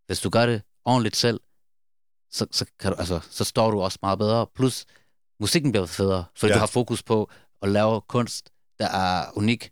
[0.07, 1.39] hvis du gør det ordentligt selv,
[2.31, 4.47] så, så, kan du, altså, så står du også meget bedre.
[4.55, 4.85] Plus,
[5.39, 6.55] musikken bliver federe, fordi Ja.
[6.55, 7.29] du har fokus på
[7.61, 9.71] at lave kunst, der er unik,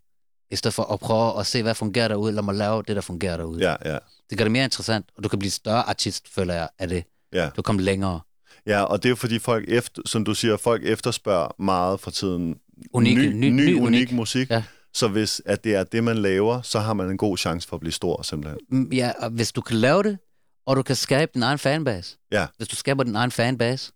[0.51, 3.01] i stedet for at prøve at se, hvad fungerer derude, eller at lave det, der
[3.01, 3.69] fungerer derude.
[3.69, 3.97] Ja, ja.
[4.29, 7.03] Det gør det mere interessant, og du kan blive større artist, føler jeg, af det.
[7.33, 7.49] Ja.
[7.49, 8.19] Du kommer længere.
[8.65, 12.11] Ja, og det er jo fordi folk, efter, som du siger, folk efterspørger meget for
[12.11, 12.55] tiden
[12.93, 14.11] Unikke, ny, ny, ny- ny unik unik.
[14.11, 14.49] musik.
[14.49, 14.63] Ja.
[14.93, 17.75] Så hvis at det er det, man laver, så har man en god chance for
[17.75, 18.59] at blive stor, simpelthen.
[18.71, 20.17] Mm, Ja, og hvis du kan lave det,
[20.65, 22.17] Og du kan skabe din egen fanbase.
[22.31, 22.47] Ja.
[22.57, 23.91] Hvis du skaber din egen fanbase,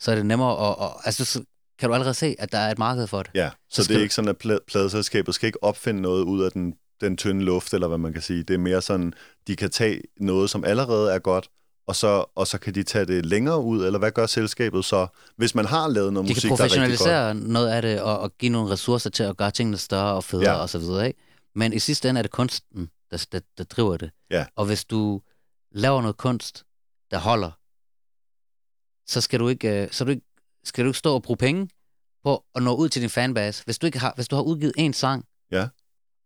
[0.00, 0.76] så er det nemmere at...
[0.84, 1.42] at altså, så
[1.78, 3.30] kan du allerede se, at der er et marked for det.
[3.34, 6.22] Ja, så Så det er du- ikke sådan, at pla- pladeselskabet skal ikke opfinde noget
[6.22, 8.42] ud af den, den tynde luft, eller hvad man kan sige.
[8.42, 9.12] Det er mere sådan,
[9.46, 11.48] de kan tage noget, som allerede er godt,
[11.88, 15.06] og så, og så kan de tage det længere ud, eller hvad gør selskabet så,
[15.36, 16.88] hvis man har lavet noget De musik, kan der er rigtig godt?
[16.98, 20.24] professionalisere noget af det, og, og give nogle ressourcer til at gøre tingene større og
[20.24, 20.60] federe Ja.
[20.60, 21.20] og så videre, ikke?
[21.54, 24.10] Men i sidste ende er det kunsten, der, der, der driver det.
[24.30, 24.46] Ja.
[24.56, 25.20] Og hvis du
[25.72, 26.64] laver noget kunst,
[27.10, 27.50] der holder,
[29.12, 30.22] så skal du ikke, øh, så du ikke,
[30.64, 31.68] skal du ikke stå og bruge penge
[32.24, 33.64] på at nå ud til din fanbase.
[33.64, 35.68] Hvis du, ikke har, hvis du har udgivet en sang, Ja.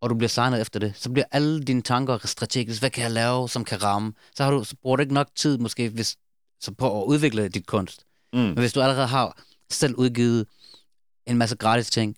[0.02, 2.82] Og du bliver signet efter det, så bliver alle dine tanker strategisk.
[2.82, 4.12] Hvad kan jeg lave, som kan ramme?
[4.36, 6.16] Så, har du, så bruger du ikke nok tid måske hvis,
[6.60, 8.04] så på at udvikle dit kunst.
[8.32, 8.38] Mm.
[8.38, 10.46] Men hvis du allerede har selv udgivet
[11.26, 12.16] en masse gratis ting,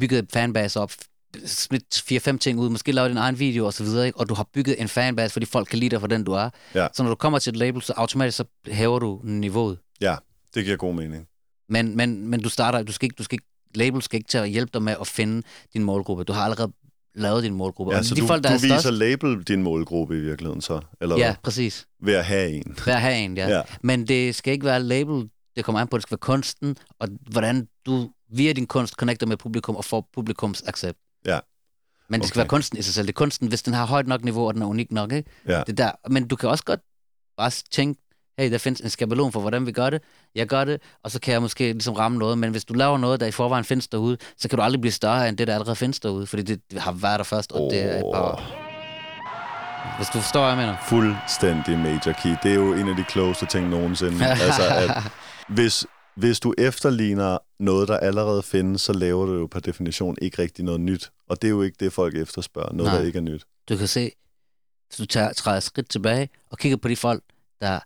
[0.00, 0.92] bygget en fanbase op,
[1.44, 4.18] smidt 4-5 ting ud, måske lavet din egen video og så videre, ikke?
[4.18, 6.50] og du har bygget en fanbase, fordi folk kan lide dig for den, du er.
[6.74, 6.88] Ja.
[6.92, 9.78] Så når du kommer til et label, så automatisk så hæver du niveauet.
[10.54, 11.26] Det giver god mening.
[11.68, 14.38] Men, men, men du starter, du skal ikke, du skal ikke, label skal ikke til
[14.38, 15.42] at hjælpe dig med at finde
[15.74, 16.24] din målgruppe.
[16.24, 16.72] Du har allerede
[17.14, 17.92] lavet din målgruppe.
[17.92, 20.20] Ja, og så de du, folk, der du er viser størst, label din målgruppe i
[20.20, 20.80] virkeligheden så?
[21.00, 21.34] Eller Ja, hvad?
[21.42, 21.86] præcis.
[22.02, 22.76] ved at have en?
[22.84, 23.48] Hver have en, ja.
[23.48, 23.62] Ja.
[23.82, 27.08] Men det skal ikke være label, det kommer an på, det skal være kunsten, og
[27.30, 30.98] hvordan du via din kunst connecter med publikum og får publikums accept.
[31.26, 31.38] Ja.
[32.08, 32.44] Men det skal Okay.
[32.44, 33.06] være kunsten i sig selv.
[33.06, 35.12] Det er kunsten, hvis den har højt nok niveau, og den er unik nok.
[35.12, 35.30] Ikke?
[35.48, 35.62] Ja.
[35.66, 35.90] Det der.
[36.10, 36.80] Men du kan også godt
[37.36, 38.00] bare tænke,
[38.38, 40.02] hey, der findes en skabelon for, hvordan vi gør det.
[40.34, 42.38] Jeg gør det, og så kan jeg måske ligesom ramme noget.
[42.38, 44.92] Men hvis du laver noget, der i forvejen findes derude, så kan du aldrig blive
[44.92, 46.26] større end det, der allerede findes derude.
[46.26, 48.66] Fordi det har været der først, og det er et par...
[49.96, 50.76] Hvis du forstår, hvad jeg mener.
[50.88, 52.36] Fuldstændig major key.
[52.42, 54.26] Det er jo en af de klogeste ting nogensinde.
[54.46, 54.90] altså, at
[55.48, 60.42] hvis, hvis du efterligner noget, der allerede findes, så laver du jo per definition ikke
[60.42, 61.10] rigtig noget nyt.
[61.28, 62.72] Og det er jo ikke det, folk efterspørger.
[62.72, 63.00] Noget, Nej.
[63.00, 63.44] der ikke er nyt.
[63.68, 64.10] du kan se,
[64.88, 67.22] hvis du tager, træder skridt tilbage og kigger på de folk,
[67.60, 67.80] der...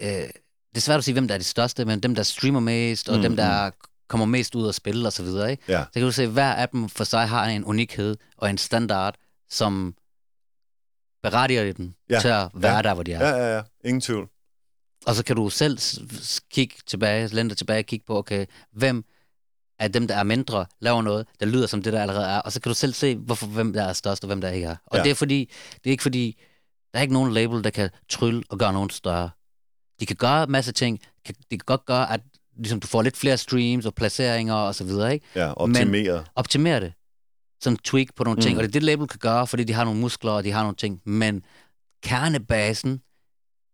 [0.00, 2.60] Øh, det er svært at sige, hvem der er de største, men dem, der streamer
[2.60, 3.70] mest, og Mm, mm, dem, der
[4.08, 5.62] kommer mest ud og spille og så videre, ikke?
[5.68, 5.84] Ja.
[5.84, 8.58] Så kan du se, at hver af dem for sig har en unikhed og en
[8.58, 9.14] standard,
[9.50, 9.94] som
[11.22, 12.82] berettiger dem Ja, til at være ja.
[12.82, 13.28] der, hvor de er.
[13.28, 13.62] Ja, ja, ja.
[13.84, 14.28] Ingen tvivl.
[15.06, 15.78] Og så kan du selv
[16.50, 19.04] kigge tilbage, lænde tilbage og kigge på, okay, hvem
[19.78, 22.38] af dem, der er mindre, laver noget, der lyder som det, der allerede er.
[22.40, 24.66] Og så kan du selv se, hvorfor, hvem der er størst, og hvem der ikke
[24.66, 24.76] er.
[24.86, 25.02] Og ja.
[25.04, 26.40] det er fordi, det er ikke fordi,
[26.92, 29.30] der er ikke nogen label, der kan trylle og gøre nogen større.
[30.00, 31.00] De kan gøre en masse ting.
[31.24, 32.20] Kan, de kan godt gøre, at
[32.56, 35.26] ligesom, du får lidt flere streams og placeringer og så videre, ikke?
[35.34, 36.24] Ja, optimere.
[36.34, 36.92] Optimere det.
[37.60, 38.54] Sådan tweak på nogle ting.
[38.54, 38.58] Mm.
[38.58, 40.62] Og det er det, label kan gøre, fordi de har nogle muskler, og de har
[40.62, 41.00] nogle ting.
[41.04, 41.42] Men
[42.02, 43.02] kernebasen,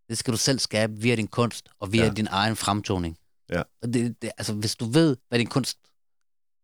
[0.08, 2.10] det skal du selv skabe via din kunst og via ja.
[2.10, 3.18] din egen fremtoning.
[3.50, 3.62] Ja.
[3.82, 5.78] Og det, det, altså, hvis du ved, hvad din kunst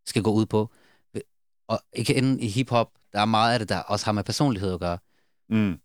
[0.06, 0.70] skal gå ud på,
[1.68, 4.72] og ikke inden i hiphop, der er meget af det, der også har med personlighed
[4.72, 4.98] at gøre.
[5.48, 5.78] Mm.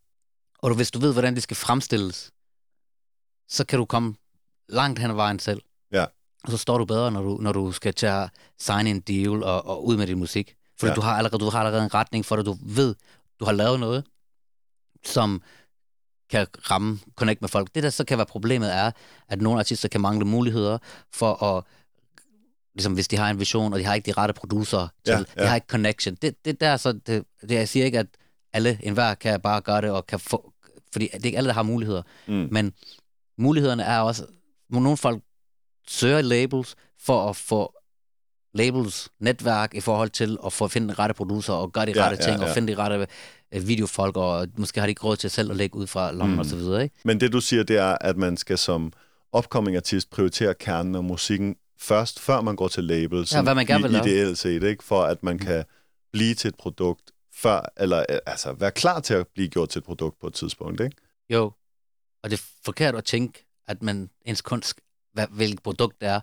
[0.59, 2.31] Og du, hvis du ved, hvordan det skal fremstilles,
[3.49, 4.15] så kan du komme
[4.69, 5.61] langt hen ad vejen selv.
[5.91, 6.05] Ja.
[6.43, 8.29] Og så står du bedre, når du, når du skal til at
[8.59, 10.55] signe en deal og, og ud med din musik.
[10.79, 10.95] Fordi Ja.
[10.95, 12.45] du, har allerede, du har allerede en retning for det.
[12.45, 12.95] Du ved,
[13.39, 14.03] du har lavet noget,
[15.05, 15.41] som
[16.29, 17.69] kan ramme, connect med folk.
[17.75, 18.91] Det, der så kan være problemet, er,
[19.27, 20.77] at nogle artister kan mangle muligheder
[21.13, 21.63] for at
[22.73, 25.17] ligesom hvis de har en vision, og de har ikke de rette producer til, ja,
[25.37, 25.43] ja.
[25.43, 26.15] de har ikke connection.
[26.21, 28.07] Det, det der så, det, det, jeg siger ikke, at
[28.53, 30.53] alle, enhver kan bare gøre det, og kan få,
[30.93, 32.01] fordi det er ikke alle, der har muligheder.
[32.27, 32.47] Mm.
[32.51, 32.73] Men
[33.37, 34.25] mulighederne er også,
[34.69, 35.23] nogle folk
[35.87, 37.73] søger labels for at få
[38.53, 42.03] labels netværk i forhold til at få finde de rette producer og gøre de Ja,
[42.05, 42.47] rette ja, ting ja.
[42.49, 43.07] og finde de rette
[43.53, 46.27] øh, videofolk og måske har de ikke råd til selv at lægge ud fra lommen
[46.27, 46.33] Mm.
[46.33, 46.39] mm.
[46.39, 46.95] og så videre, ikke?
[47.05, 48.93] Men det, du siger, det er, at man skal som
[49.37, 53.27] upcoming artist prioritere kernen og musikken først, før man går til label.
[53.27, 53.95] sådan hvad man gerne vil.
[53.95, 54.83] Ideelt set, ikke?
[54.83, 55.63] For at man kan
[56.13, 57.01] blive til et produkt
[57.33, 60.33] før, eller øh, altså være klar til at blive gjort til et produkt på et
[60.33, 60.95] tidspunkt, ikke?
[61.29, 61.51] Jo.
[62.25, 64.81] Og det er forkert at tænke, at man ens kunst,
[65.13, 66.19] hvad, hvilket produkt det er,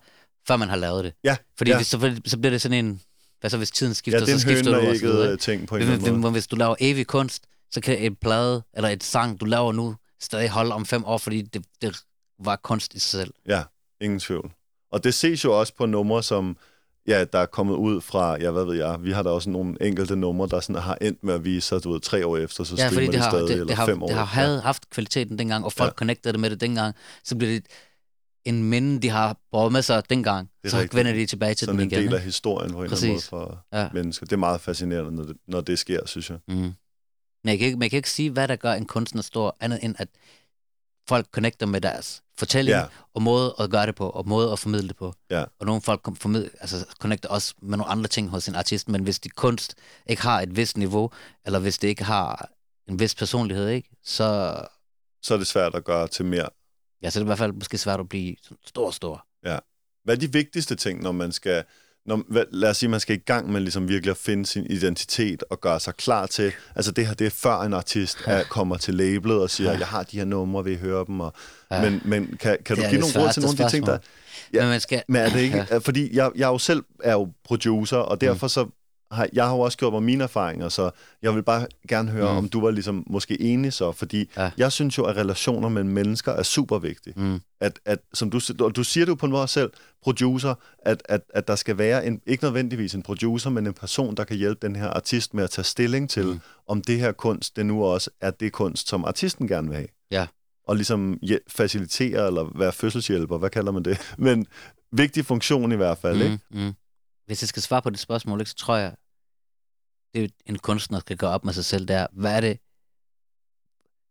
[0.48, 1.14] før man har lavet det.
[1.24, 1.76] Ja, Fordi ja.
[1.76, 3.00] hvis, så, så bliver det sådan en,
[3.40, 5.32] hvad så hvis tiden skifter, ja, så skifter du høn og og så videre.
[5.32, 5.42] ikke?
[5.42, 6.32] ting på en hvis, måde.
[6.32, 9.96] hvis du laver evig kunst, så kan et plade eller et sang, du laver nu,
[10.20, 12.02] stadig holde om fem år, fordi det, det
[12.38, 13.34] var kunst i sig selv.
[13.46, 13.62] Ja,
[14.00, 14.52] ingen tvivl.
[14.92, 16.56] Og det ses jo også på numre, som
[17.06, 19.76] ja, der er kommet ud fra, ja, hvad ved jeg, vi har da også nogle
[19.80, 22.64] enkelte numre, der sådan har endt med at vise sig, du ved, tre år efter,
[22.64, 24.24] så Ja, fordi det de har, stadig, det, eller det har, fem år det har
[24.24, 25.94] havde, haft kvaliteten dengang, og folk Ja.
[25.94, 27.66] connectede det med det dengang, så bliver det
[28.44, 30.94] en minde, de har båret med sig dengang, Det så rigtigt.
[30.96, 32.04] vender de tilbage til Sådan den en igen.
[32.04, 33.28] del af historien på en eller anden måde Præcis.
[33.28, 33.88] for Ja.
[33.94, 34.26] mennesker.
[34.26, 36.38] Det er meget fascinerende, når det, når det sker, synes jeg.
[36.48, 36.54] Mm.
[36.54, 36.74] Men
[37.50, 39.94] jeg kan, ikke, jeg kan ikke sige, hvad der gør en kunstner stor, andet end
[39.98, 40.08] at
[41.08, 42.80] folk connecter med deres fortælling, Ja.
[42.80, 42.86] ja.
[43.14, 45.14] og måde at gøre det på, og måde at formidle det på.
[45.30, 45.44] Ja.
[45.58, 48.88] Og nogle folk kom- formid, altså, connecter også med nogle andre ting hos en artist,
[48.88, 49.74] men hvis de kunst
[50.06, 51.10] ikke har et vist niveau,
[51.46, 52.50] eller hvis det ikke har
[52.88, 54.56] en vis personlighed, ikke, så
[55.22, 56.48] så er det svært at gøre til mere.
[57.02, 58.36] Ja, så er det i hvert fald måske svært at blive
[58.66, 59.26] stor, stor.
[60.04, 61.64] Hvad er de vigtigste ting, når man skal...
[62.06, 64.66] Når, hvad, lad os sige, man skal i gang med ligesom virkelig at finde sin
[64.66, 66.52] identitet og gøre sig klar til...
[66.76, 69.86] Altså det her, det er før en artist er, kommer til labelet og siger, jeg
[69.86, 71.20] har de her numre, vil I høre dem?
[71.20, 71.34] Og,
[71.72, 71.90] Ja.
[71.90, 73.98] Men, men kan, kan du give nogle råd til nogle af de ting, der...
[74.52, 75.02] Ja, Men man skal...
[75.08, 75.66] Men er det ikke...
[75.70, 75.78] Ja.
[75.78, 78.66] Fordi jeg, jeg jo selv er jo producer, og derfor så
[79.12, 80.90] har jeg har jo også gjort mig mine erfaringer, så
[81.22, 82.38] jeg vil bare gerne høre, Mm.
[82.38, 84.50] om du var ligesom måske enig så, fordi Ja.
[84.56, 87.14] jeg synes jo, at relationer mellem mennesker er super vigtige.
[87.16, 87.40] Mm.
[87.60, 89.70] At, at som du, og du siger det jo på en måde selv,
[90.02, 94.14] producer, at, at, at der skal være en, ikke nødvendigvis en producer, men en person,
[94.14, 96.40] der kan hjælpe den her artist med at tage stilling til, mm.
[96.68, 99.88] om det her kunst, det nu også er det kunst, som artisten gerne vil have.
[100.10, 100.26] Ja.
[100.68, 103.98] Og ligesom facilitere, eller være fødselshjælper, hvad kalder man det?
[104.18, 104.46] Men
[104.92, 106.38] vigtig funktion i hvert fald, ikke?
[106.50, 106.72] Mm, mm.
[107.26, 108.92] Hvis jeg skal svare på det spørgsmål, ikke, så tror jeg,
[110.14, 112.58] det en kunstner skal gøre op med sig selv, det er, hvad er det...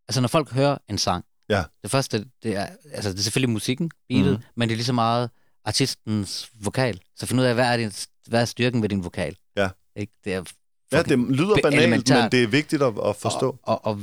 [0.08, 1.64] Altså, når folk hører en sang, Ja.
[1.84, 4.44] det første, det er, altså, det er selvfølgelig musikken, beatet, mm.
[4.56, 5.30] men det er lige så meget
[5.66, 7.00] artistens vokal.
[7.16, 7.92] Så find ud af, hvad er, din,
[8.28, 9.38] hvad er styrken ved din vokal?
[9.58, 9.70] Ja.
[9.96, 10.14] Ikke?
[10.24, 10.44] Det er
[10.92, 13.60] Ja, det lyder banalt, men det er vigtigt at, at forstå.
[13.64, 14.02] Og, og, og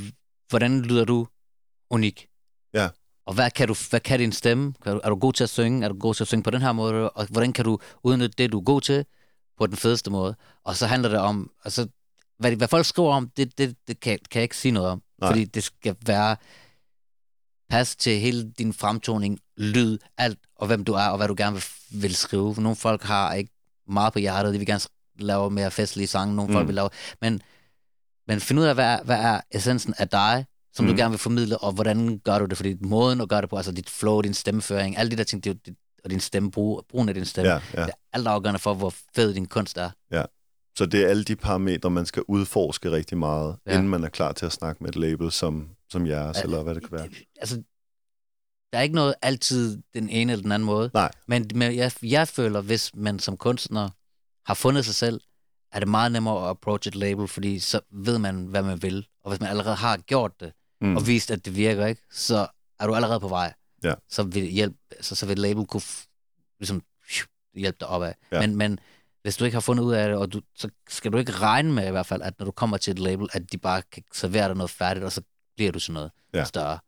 [0.49, 1.27] hvordan lyder du
[1.91, 2.29] unik?
[2.75, 2.89] Ja.
[3.27, 4.75] Og hvad kan, du, hvad kan din stemme?
[4.83, 5.85] Kan du, er du god til at synge?
[5.85, 7.11] Er du god til at synge på den her måde?
[7.11, 9.05] Og hvordan kan du udnytte det, du er god til,
[9.59, 10.35] på den fedeste måde?
[10.65, 11.87] Og så handler det om, altså,
[12.39, 15.03] hvad, hvad folk skriver om, det, det, det kan, kan jeg ikke sige noget om.
[15.21, 15.31] Nej.
[15.31, 16.37] Fordi det skal være
[17.71, 21.55] pas til hele din fremtoning, lyd, alt, og hvem du er, og hvad du gerne
[21.55, 21.65] vil,
[22.03, 22.55] vil skrive.
[22.55, 23.53] For nogle folk har ikke
[23.89, 24.81] meget på hjertet, de vil gerne
[25.19, 26.69] lave mere festlige sange, nogle folk Mm.
[26.69, 26.91] vil lave,
[27.21, 27.43] men,
[28.29, 30.91] men find ud af, hvad er, hvad er essensen af dig, som mm.
[30.91, 33.57] Du gerne vil formidle, og hvordan gør du det, fordi måden at gøre det på,
[33.57, 36.85] altså dit flow, din stemmeføring, alle de der ting, det dit, og din stemme, brug,
[36.89, 37.81] brugen af din stemme, Ja, ja.
[37.83, 39.91] det er alt afgørende for, hvor fed din kunst er.
[40.77, 43.71] Så det er alle de parametre, man skal udforske rigtig meget, Ja.
[43.73, 43.77] ja.
[43.77, 46.43] inden man er klar til at snakke med et label som, som jeres, Ja.
[46.43, 47.09] eller hvad det kan være.
[47.41, 47.63] Altså,
[48.73, 50.91] der er ikke noget altid den ene eller den anden måde.
[50.95, 51.11] Nej.
[51.29, 53.89] Men, men jeg, jeg føler, hvis man som kunstner
[54.47, 55.21] har fundet sig selv,
[55.73, 59.07] er det meget nemmere at approach et label, fordi så ved man, hvad man vil.
[59.25, 60.97] Og hvis man allerede har gjort det, mm.
[60.97, 62.47] og vist, at det virker, ikke, så
[62.81, 63.53] er du allerede på vej.
[63.85, 63.95] Ja.
[64.09, 66.83] Så vil, hjælp, så, så vil et label kunne f- ligesom,
[67.55, 68.13] hjælpe dig opad.
[68.33, 68.41] Ja.
[68.41, 68.79] Men, men
[69.23, 71.73] hvis du ikke har fundet ud af det, og du, så skal du ikke regne
[71.73, 74.03] med i hvert fald, at når du kommer til et label, at de bare kan
[74.15, 75.21] servere dig noget færdigt, og så
[75.57, 76.45] bliver du sådan noget Ja.
[76.45, 76.79] større.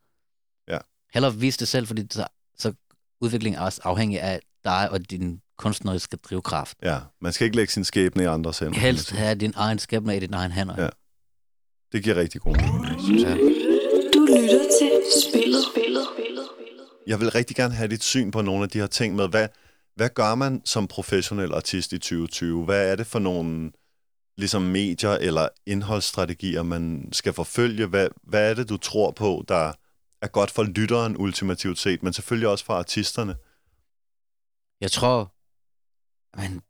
[0.69, 0.79] Ja.
[1.15, 2.27] Heller vise det selv, fordi så,
[2.59, 2.73] så
[3.21, 6.77] udvikling er også afhængig af dig og din kunstneriske drivkraft.
[6.83, 8.79] Ja, man skal ikke lægge sin skæbne i andres hænder.
[8.81, 10.83] Helst have din egen skæbne i dine egne hænder.
[10.83, 10.89] Ja.
[11.93, 13.01] Det giver rigtig god mening.
[13.05, 13.37] synes jeg.
[14.15, 14.91] Du lytter til
[15.31, 15.63] spillet.
[15.73, 16.05] spillet.
[16.15, 16.45] spillet.
[17.11, 19.49] Jeg vil rigtig gerne have dit syn på nogle af de her ting med, hvad,
[19.95, 22.65] hvad gør man som professionel artist i 2020?
[22.65, 23.73] Hvad er det for nogle
[24.37, 27.87] ligesom medier eller indholdsstrategier, man skal forfølge?
[27.87, 29.73] Hvad, hvad er det, du tror på, der
[30.23, 33.37] er godt for lytteren ultimativt set, men selvfølgelig også for artisterne?
[34.81, 35.33] Jeg tror,
[36.41, 36.61] men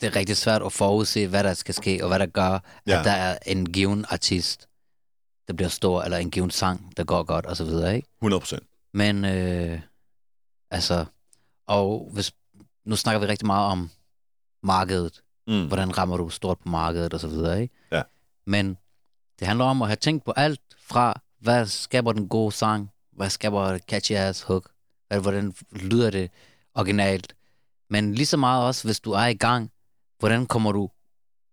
[0.00, 2.98] det er rigtig svært at forudse, hvad der skal ske, og hvad der gør, Ja.
[2.98, 4.68] at der er en given artist,
[5.48, 8.08] der bliver stor, eller en given sang, der går godt, og så videre, ikke?
[8.18, 8.62] 100 procent.
[8.94, 9.80] Men, øh,
[10.70, 11.04] altså,
[11.66, 12.32] og hvis,
[12.84, 13.90] nu snakker vi rigtig meget om
[14.62, 15.22] markedet.
[15.46, 15.66] Mm.
[15.66, 17.74] Hvordan rammer du stort på markedet, og så videre, ikke?
[17.92, 18.02] Ja.
[18.46, 18.76] Men
[19.38, 23.30] det handler om at have tænkt på alt fra, hvad skaber den gode sang, hvad
[23.30, 24.70] skaber catchy ass hook,
[25.20, 26.30] hvordan lyder det
[26.74, 27.34] originalt.
[27.90, 29.70] Men lige så meget også, hvis du er i gang,
[30.18, 30.90] hvordan kommer du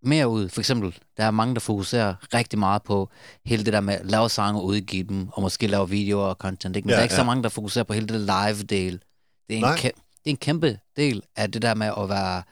[0.03, 0.49] mere ud?
[0.49, 3.09] For eksempel, der er mange, der fokuserer rigtig meget på
[3.45, 6.35] hele det der med at lave sange og udgive dem, og måske lave videoer og
[6.35, 6.75] content.
[6.75, 6.85] Ikke?
[6.85, 7.19] Men Ja, der er ikke ja.
[7.19, 9.03] så mange, der fokuserer på hele det live-del.
[9.49, 9.75] Det er, Nej.
[9.75, 9.91] en det
[10.25, 12.43] er en kæmpe del af det der med at være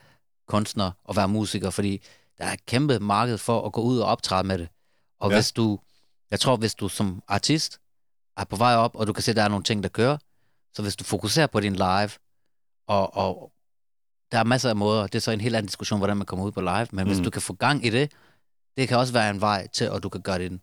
[0.48, 2.02] kunstner og være musiker, fordi
[2.38, 4.68] der er et kæmpe marked for at gå ud og optræde med det.
[5.20, 5.36] Og ja.
[5.36, 5.78] hvis du,
[6.30, 7.80] jeg tror, hvis du som artist
[8.36, 10.16] er på vej op, og du kan se, at der er nogle ting, der kører,
[10.74, 12.10] så hvis du fokuserer på din live,
[12.88, 13.52] og, og
[14.32, 16.44] der er masser af måder, det er så en helt anden diskussion, hvordan man kommer
[16.44, 17.10] ud på live, men mm.
[17.12, 18.12] hvis du kan få gang i det,
[18.76, 20.60] det kan også være en vej til, at du kan gøre din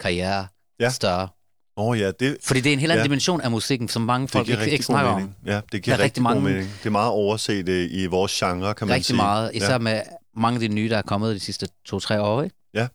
[0.00, 0.46] karriere
[0.80, 0.90] Ja.
[0.90, 1.28] større.
[1.76, 3.06] Oh, ja, det, Fordi det er en helt anden Ja.
[3.08, 5.34] dimension af musikken, som mange folk ikke, rigtig ikke snakker om.
[5.46, 6.68] Ja, det giver Der er rigtig, rigtig mange- mening.
[6.78, 9.16] Det er meget overset øh, i vores genre, kan man rigtig sige.
[9.16, 9.78] meget, især ja.
[9.78, 10.02] med
[10.36, 12.56] mange af de nye, der er kommet de sidste to-tre år, ikke?
[12.74, 12.88] Ja.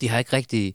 [0.00, 0.74] De har ikke rigtig...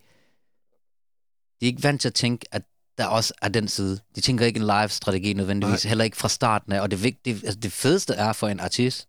[1.61, 2.61] De er ikke vant til at tænke, at
[2.97, 3.99] der også er den side.
[4.15, 5.89] De tænker ikke en live-strategi nødvendigvis, Nej.
[5.89, 6.81] heller ikke fra starten af.
[6.81, 9.07] Og det, vigtige, altså det fedeste er for en artist,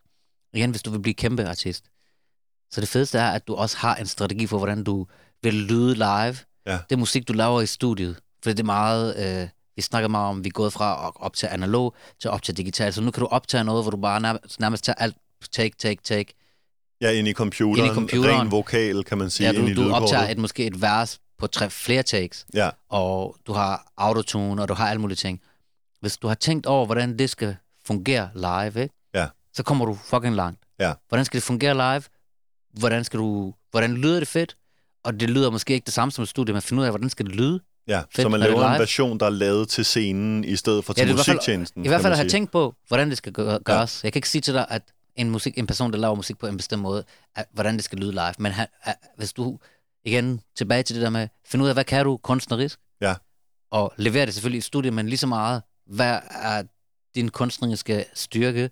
[0.54, 1.84] igen, hvis du vil blive kæmpe artist,
[2.70, 5.06] så det fedeste er, at du også har en strategi for, hvordan du
[5.42, 6.36] vil lyde live.
[6.66, 6.78] Ja.
[6.90, 8.16] Det musik, du laver i studiet.
[8.42, 9.40] For det er meget...
[9.42, 12.34] Øh, vi snakker meget om, at vi er gået fra at optage analog til at
[12.34, 12.92] optage digital.
[12.92, 15.16] Så nu kan du optage noget, hvor du bare nærmest, nærmest tager alt
[15.52, 16.34] take, take, take.
[17.00, 17.78] Ja, ind i computeren.
[17.78, 18.40] Ind i computeren.
[18.40, 21.70] Ren vokal, kan man sige, Ja, du, du optager et, måske et vers på tre,
[21.70, 25.40] flere takes, Ja, og du har autotune, og du har alle mulige ting.
[26.00, 28.94] Hvis du har tænkt over, hvordan det skal fungere live, ikke?
[29.14, 29.26] Ja.
[29.52, 30.60] så kommer du fucking langt.
[30.80, 30.92] Ja.
[31.08, 32.02] Hvordan skal det fungere live?
[32.78, 34.56] Hvordan, skal du, hvordan lyder det fedt?
[35.04, 37.10] Og det lyder måske ikke det samme som et studie, men find ud af, hvordan
[37.10, 37.60] skal det lyde?
[37.88, 37.98] ja.
[38.00, 38.14] Fedt.
[38.22, 41.00] så man Er laver en version, der er lavet til scenen, i stedet for til
[41.00, 41.84] Ja, det i hvert fald- musiktjenesten.
[41.84, 44.04] I hvert fald man at have tænkt på, hvordan det skal gø- gøres.
[44.04, 44.82] Jeg kan ikke sige til dig, at
[45.16, 47.04] en, musik, en person, der laver musik på en bestemt måde,
[47.36, 48.32] at, hvordan det skal lyde live.
[48.38, 49.58] Men han, at, hvis du,
[50.04, 52.78] igen, tilbage til det der med, find ud af, hvad kan du kunstnerisk?
[53.00, 53.14] Ja.
[53.70, 56.62] Og levere det selvfølgelig i studiet, men lige så meget, hvad er
[57.14, 58.70] din kunstneriske styrke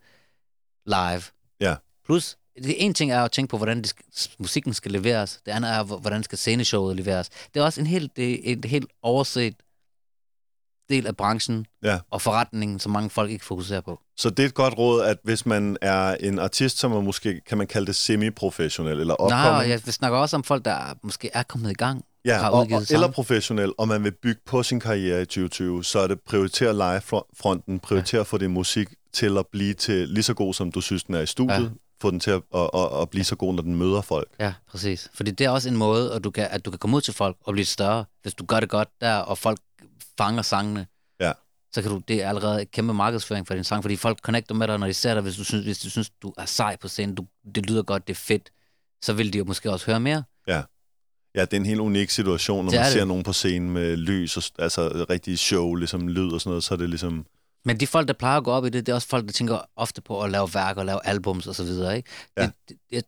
[0.86, 1.22] live?
[1.60, 1.76] Ja.
[2.04, 3.94] Plus, det en ting er at tænke på, hvordan det
[4.38, 5.40] musikken skal leveres.
[5.46, 7.28] Det andet er, hvordan skal sceneshowet leveres.
[7.28, 9.54] Det er også en helt, det en helt overset
[10.92, 11.98] del af branchen Ja.
[12.10, 14.00] og forretningen, som mange folk ikke fokuserer på.
[14.16, 17.40] Så det er et godt råd, at hvis man er en artist, som er måske,
[17.48, 20.70] kan man kalde det semi-professionel, eller Nej, opkommende, og jeg snakker også om folk, der
[20.70, 22.04] er- måske er kommet i gang.
[22.24, 25.98] ja, og, og, eller professionel, og man vil bygge på sin karriere i 2020, så
[25.98, 30.34] er det prioritere live-fronten, prioritere at få din musik til at blive til lige så
[30.34, 31.62] god, som du synes, den er i studiet, Ja.
[31.62, 31.68] ja.
[32.02, 34.28] få den til at, at, at, at blive så god, når den møder folk.
[34.40, 35.08] Ja, præcis.
[35.14, 37.14] Fordi det er også en måde, at du kan, at du kan komme ud til
[37.14, 39.58] folk og blive større, hvis du gør det godt der, og folk
[40.18, 40.86] fanger sangene.
[41.20, 41.32] Ja.
[41.74, 44.68] Så kan du, det er allerede kæmpe markedsføring for din sang, fordi folk connecter med
[44.68, 46.88] dig, når de ser dig, hvis du synes, hvis du, synes, du er sej på
[46.88, 48.50] scenen, du, det lyder godt, det er fedt,
[49.02, 50.22] så vil de jo måske også høre mere.
[51.34, 52.92] Ja, det er en helt unik situation, når Det man er det.
[52.92, 56.64] ser nogen på scenen med lys, og, altså rigtig show, ligesom lyd og sådan noget,
[56.64, 57.26] så er det ligesom...
[57.64, 59.32] Men de folk, der plejer at gå op i det, det er også folk, der
[59.32, 62.10] tænker ofte på at lave værker og lave albums og så videre, ikke?
[62.36, 62.42] Ja.
[62.42, 63.04] Det, det, det,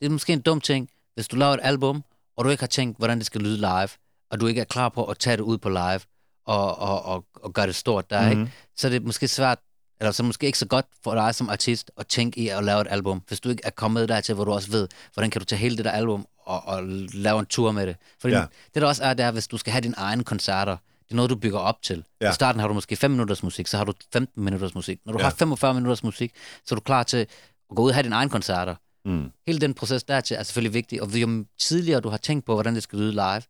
[0.00, 2.04] det er måske en dum ting, hvis du laver et album,
[2.36, 3.88] og du ikke har tænkt, hvordan det skal lyde live,
[4.30, 6.00] og du ikke er klar på at tage det ud på live,
[6.46, 8.40] og, og, og, og gøre det stort der, mm-hmm.
[8.40, 8.52] ikke?
[8.76, 9.58] Så er det måske svært,
[10.00, 12.64] eller så det måske ikke så godt for dig som artist at tænke i at
[12.64, 15.40] lave et album, hvis du ikke er kommet dertil, hvor du også ved, hvordan kan
[15.40, 16.82] du tage hele det der album og, og
[17.14, 17.96] lave en tur med det.
[18.20, 18.44] Fordi Ja.
[18.74, 21.14] det der også er, det er, hvis du skal have dine egne koncerter, det er
[21.16, 22.04] noget, du bygger op til.
[22.20, 22.30] Ja.
[22.30, 24.98] I starten har du måske 5 minutters musik, så har du 15 minutters musik.
[25.06, 25.24] Når du Ja.
[25.24, 26.32] har 45 minutters musik,
[26.66, 27.28] så er du klar til at
[27.76, 28.74] gå ud og have dine egne koncerter.
[29.04, 29.30] Mm.
[29.46, 32.74] Hele den proces dertil er selvfølgelig vigtig, og jo tidligere du har tænkt på, hvordan
[32.74, 33.42] det skal lyde live,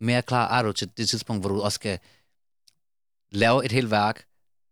[0.00, 1.98] mere klar er du til det tidspunkt, hvor du også skal
[3.32, 4.24] lave et helt værk,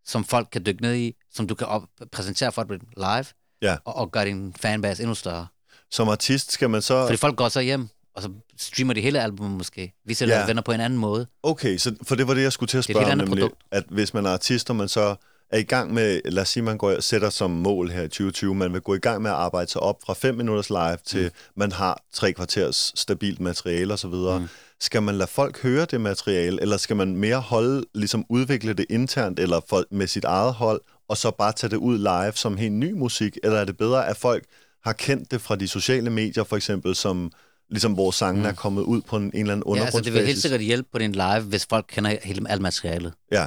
[0.04, 3.24] som folk kan dykke ned i, som du kan op- præsentere for dem live,
[3.62, 3.76] Ja.
[3.84, 5.46] og, og gøre din fanbase endnu større.
[5.90, 7.04] Som artist skal man så...
[7.06, 9.94] Fordi folk går så hjem, og så streamer de hele albumet måske.
[10.04, 10.46] Vi sælger Ja.
[10.46, 11.26] venner på en anden måde.
[11.42, 13.38] Okay, så, for det var det, jeg skulle til at Det er et spørge nemlig,
[13.42, 13.62] produkt.
[13.70, 15.16] at hvis man er artist, og man så
[15.50, 18.54] er i gang med, lad os sige, man går, sætter som mål her i 2020,
[18.54, 21.24] man vil gå i gang med at arbejde sig op fra 5 minutters live til,
[21.24, 21.30] mm.
[21.56, 24.48] man har tre kvarters stabilt materiale osv., mm.
[24.80, 28.86] Skal man lade folk høre det materiale, eller skal man mere holde, ligesom udvikle det
[28.90, 32.56] internt, eller for, med sit eget hold, og så bare tage det ud live som
[32.56, 34.44] helt ny musik, eller er det bedre, at folk
[34.84, 37.32] har kendt det fra de sociale medier, for eksempel, som
[37.70, 38.48] ligesom hvor sangen mm.
[38.48, 40.42] er kommet ud på en, en eller anden Ja, altså det vil helt undergrundsbasis?
[40.42, 43.12] sikkert hjælpe på din live, hvis folk kender hele alt materialet.
[43.32, 43.46] Ja,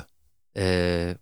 [0.58, 0.66] Øh,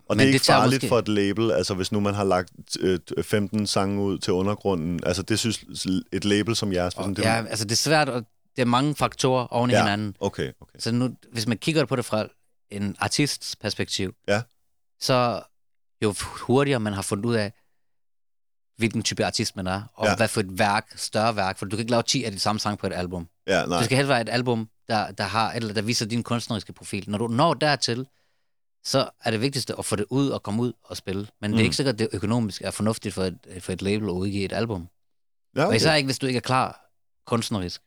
[0.08, 2.24] og men det er ikke tager farligt for et label, altså hvis nu man har
[2.24, 5.64] lagt øh, 15 sange ud til undergrunden, altså det synes
[6.12, 8.24] et label som jeres, sådan, det, Ja, altså det er svært, og
[8.58, 9.80] det er mange faktorer oven i Ja.
[9.82, 10.16] hinanden.
[10.20, 10.78] okay, okay.
[10.78, 12.26] Så nu, hvis man kigger på det fra
[12.70, 14.42] en artists perspektiv, Ja.
[15.00, 15.42] så
[16.02, 16.14] jo
[16.46, 17.52] hurtigere man har fundet ud af,
[18.76, 20.10] hvilken type artist man er, og Ja.
[20.10, 20.16] ja.
[20.16, 22.58] hvad for et værk, større værk, for du kan ikke lave 10 af de samme
[22.60, 23.28] sange på et album.
[23.46, 23.76] Ja, nej.
[23.76, 27.10] Det skal helst være et album, der, der, har, eller der viser din kunstneriske profil.
[27.10, 28.06] Når du når dertil,
[28.84, 31.20] så er det vigtigste at få det ud og komme ud og spille.
[31.20, 31.42] Men mm.
[31.42, 31.58] det Mm.
[31.58, 34.44] er ikke sikkert, at det økonomisk er fornuftigt for et, for et label at udgive
[34.44, 34.88] et album.
[35.56, 35.68] Ja, Okay.
[35.68, 36.84] Og især ikke, hvis du ikke er klar
[37.26, 37.80] kunstnerisk.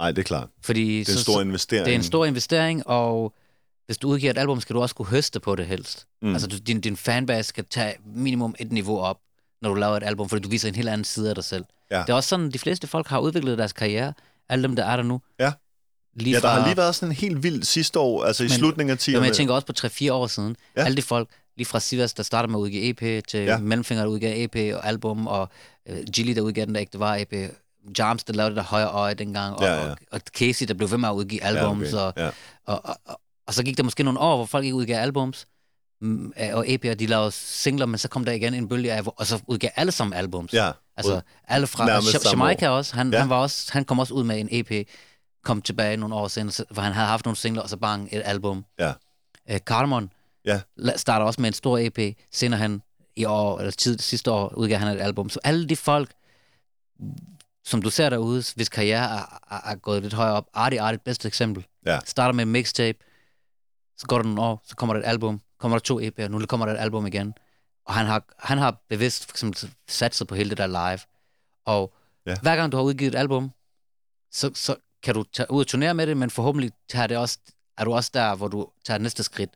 [0.00, 0.48] Nej, det er klart.
[0.62, 1.84] Fordi Det er en så- stor investering.
[1.86, 3.34] det er en stor investering, og
[3.86, 6.06] hvis du udgiver et album, skal du også kunne høste på det helst.
[6.22, 6.32] Mm.
[6.32, 9.16] Altså, du, din, din fanbase skal tage minimum et niveau op,
[9.62, 11.64] når du laver et album, fordi du viser en helt anden side af dig selv.
[11.90, 11.98] Ja.
[11.98, 14.12] Det er også sådan, de fleste folk har udviklet deres karriere.
[14.48, 15.20] Alle dem, der er der nu.
[15.40, 15.52] Ja.
[16.16, 18.46] Lige Ja, der fra, har lige været sådan en helt vild sidste år, altså i
[18.46, 19.10] Men- slutningen af 10'erne.
[19.12, 20.56] Jamen, jeg tænker også på 3-4 år siden.
[20.76, 20.84] Ja.
[20.84, 23.58] Alle de folk, lige fra Sivas, der startede med at udgive EP, til Ja.
[23.58, 25.48] Mellemfinger, der udgav EP og album, og
[25.90, 27.32] uh, Gilly, der udgav den der ægte var EP,
[27.98, 29.90] Jarms, der lavede det der højre øje dengang, og, Ja, ja.
[29.90, 32.20] og, og Casey, der blev ved med at udgive albums, ja, okay.
[32.22, 32.30] og, ja.
[32.72, 35.46] og, og, og, og så gik der måske nogle år, hvor folk ikke udgav albums,
[36.00, 39.02] mm, øh, og EP'er, de lavede singler, men så kom der igen en bølge af,
[39.06, 40.52] og så udgav alle sammen albums.
[40.52, 40.70] ja.
[40.96, 41.84] Altså, alle fra
[42.30, 43.16] Jamaica også, han, Ja.
[43.16, 43.20] ja.
[43.20, 44.88] han, var også, han kom også ud med en EP,
[45.44, 48.08] kom tilbage nogle år senere, så- hvor han havde haft nogle singler, og så bang,
[48.12, 48.64] et album.
[48.78, 48.92] Ja.
[49.50, 50.10] Uh, Cardamon
[50.44, 50.60] Ja.
[50.80, 52.82] la- starter også med en stor EP, senere han
[53.16, 55.28] i år, eller tid, sidste år, udgav han et album.
[55.30, 56.10] Så alle de folk,
[57.64, 60.90] som du ser derude, hvis karriere er, er, er gået lidt højere op, Artie er
[60.90, 61.66] det bedste eksempel.
[61.86, 61.98] Ja.
[62.04, 62.98] Starter med mixtape,
[63.96, 66.46] så går der nogle år, så kommer der et album, kommer der to EP'er, nu
[66.46, 67.34] kommer der et album igen.
[67.86, 71.00] Og han har, han har bevidst for eksempel satset på hele det der live.
[71.66, 71.94] Og
[72.26, 72.36] ja.
[72.42, 73.50] hver gang du har udgivet et album,
[74.32, 77.38] så, så kan du tage ud og turnere med det, men forhåbentlig tager det også,
[77.78, 79.50] er du også der, hvor du tager næste skridt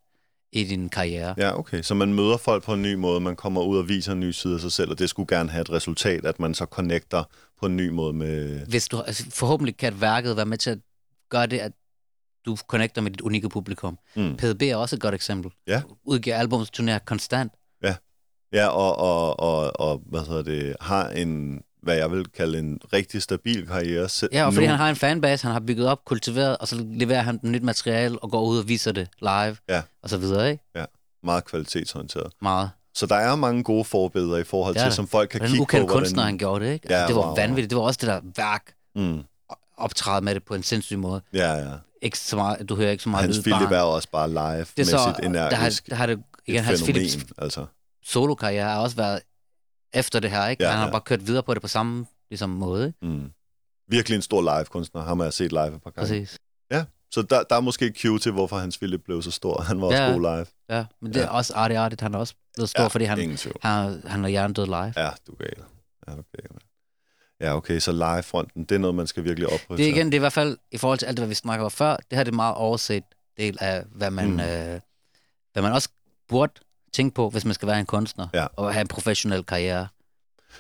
[0.55, 1.35] i din karriere.
[1.39, 1.83] Ja, okay.
[1.83, 4.31] Så man møder folk på en ny måde, man kommer ud og viser en ny
[4.31, 7.25] side af sig selv, og det skulle gerne have et resultat, at man så connecter
[7.61, 8.67] på en ny måde med...
[8.67, 10.79] Hvis du, altså, forhåbentlig kan værket være med til at
[11.31, 11.73] gøre det, at
[12.47, 13.99] du connecter med dit unikke publikum.
[14.17, 14.37] Mm.
[14.37, 15.51] PDB er også et godt eksempel.
[15.67, 15.83] Ja.
[16.05, 17.53] Udgiver album, turnerer konstant.
[18.55, 22.81] Ja, og, og, og, og hvad hedder det, har en, hvad jeg vil kalde en
[22.93, 24.09] rigtig stabil karriere.
[24.33, 24.71] Ja, og fordi nu.
[24.71, 28.19] han har en fanbase, han har bygget op, kultiveret, og så leverer han nyt materiale
[28.19, 29.83] og går ud og viser det live, Ja.
[30.03, 30.65] og så videre, ikke?
[31.25, 32.33] Meget kvalitetsorienteret.
[32.43, 32.71] Meget.
[32.95, 35.71] Så der er mange gode forbilleder i forhold til, som folk kan Den kigge på.
[35.71, 36.87] hvordan- kunstner, han gjorde det, ikke?
[36.91, 37.35] Ja, Altså, det var wow.
[37.37, 37.71] vanvittigt.
[37.71, 38.63] Det var også det der værk,
[38.97, 39.23] Mm.
[39.79, 41.21] optræde med det på en sindssyg måde.
[41.35, 41.71] Ja, ja.
[42.03, 44.59] Ikke så meget, du hører ikke så meget Hans Philip bare- er også bare live
[44.61, 46.95] det med er så, sit der har, energisk der har det, igen, hans fænomen.
[47.09, 47.67] Philips Altså.
[48.05, 49.21] solo-karriere har også været
[49.95, 50.63] efter det her, ikke?
[50.63, 50.93] Ja, Ja, han har ja.
[50.93, 53.07] bare kørt videre på det på samme ligesom, måde, ikke?
[53.07, 53.31] Mm.
[53.89, 55.03] Virkelig en stor live-kunstner.
[55.03, 56.09] Ham har jeg set live et par gange.
[56.09, 56.39] Præcis.
[57.11, 59.61] Så der, der er måske et cue til, hvorfor Hans Philip blev så stor.
[59.63, 60.11] Han var også Ja.
[60.13, 60.47] god live.
[60.71, 61.31] Ja, men det er Ja.
[61.37, 62.01] også artigt, artigt.
[62.01, 64.93] Han er også blevet stor, ja, fordi han, han, han er hjernedød live.
[64.97, 65.65] Ja, du er gal.
[66.09, 66.59] Ja, du er gal.
[67.41, 69.77] Ja, okay, så live-fronten, det er noget, man skal virkelig opprioritere.
[69.77, 71.35] Det er igen, det er i hvert fald, i forhold til alt det, hvad vi
[71.35, 73.05] snakker om før, det her det er meget overset
[73.37, 74.41] del af, hvad man, mm.
[74.41, 74.81] øh,
[75.53, 75.89] hvad man også
[76.29, 76.53] burde
[76.95, 78.47] tænke på, hvis man skal være en kunstner, Ja.
[78.57, 79.87] og have en professionel karriere.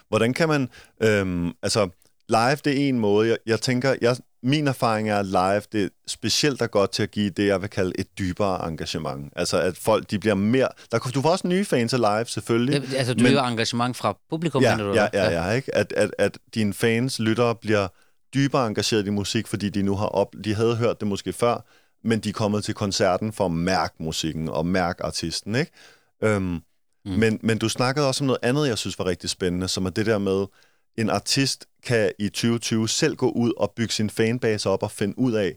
[0.08, 0.68] Hvordan kan man...
[1.02, 1.88] Øhm, altså,
[2.28, 3.28] live, det er en måde.
[3.28, 7.02] Jeg, jeg tænker, jeg, min erfaring er, at live, det er specielt er godt til
[7.02, 9.32] at give det, jeg vil kalde et dybere engagement.
[9.36, 10.68] Altså, at folk, de bliver mere...
[10.92, 12.82] Der, du får også nye fans af live, selvfølgelig.
[12.82, 14.94] Det, altså, du Men- men, engagement fra publikum, ja, mener du?
[14.94, 15.74] ja, ja, ja, ikke?
[15.74, 17.88] At, at, at dine fans, lyttere, bliver
[18.34, 20.28] dybere engageret i musik, fordi de nu har op...
[20.44, 21.64] De havde hørt det måske før,
[22.04, 25.72] men de er kommet til koncerten for at mærke musikken og mærke artisten, ikke?
[26.22, 26.62] Øhm, mm.
[27.04, 29.90] men, men du snakkede også om noget andet, jeg synes var rigtig spændende, som er
[29.90, 30.46] det der med,
[30.98, 35.18] en artist kan i 2020 selv gå ud og bygge sin fanbase op og finde
[35.18, 35.56] ud af,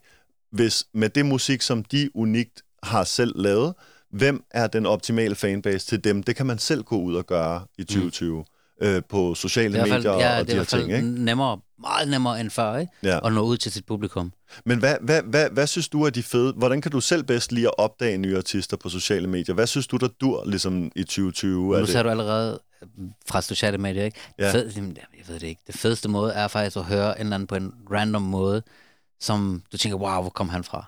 [0.51, 3.73] hvis med det musik, som de unikt har selv lavet,
[4.11, 6.23] hvem er den optimale fanbase til dem?
[6.23, 8.45] Det kan man selv gå ud og gøre i 2020 mm.
[8.81, 11.07] Øh, på sociale Det er medier fald, ja, og det de er her ting, ikke?
[11.23, 12.91] nemmere, meget nemmere end før, ikke?
[13.03, 13.27] Ja.
[13.27, 14.33] At nå ud til sit publikum.
[14.65, 16.53] Men hvad, hvad, hvad, hvad synes du er de fede?
[16.53, 19.55] Hvordan kan du selv bedst lide at opdage nye artister på sociale medier?
[19.55, 21.73] Hvad synes du, der dur ligesom i 2020?
[21.75, 22.87] Er Nu det- ser du allerede øh,
[23.29, 24.19] fra sociale medier, ikke?
[24.39, 24.45] Ja.
[24.45, 24.53] Ja.
[24.53, 24.71] Fed,
[25.17, 25.61] jeg ved det ikke.
[25.67, 28.61] Det fedeste måde er faktisk at høre en eller anden på en random måde,
[29.19, 30.85] som du tænker, wow, hvor kom han fra?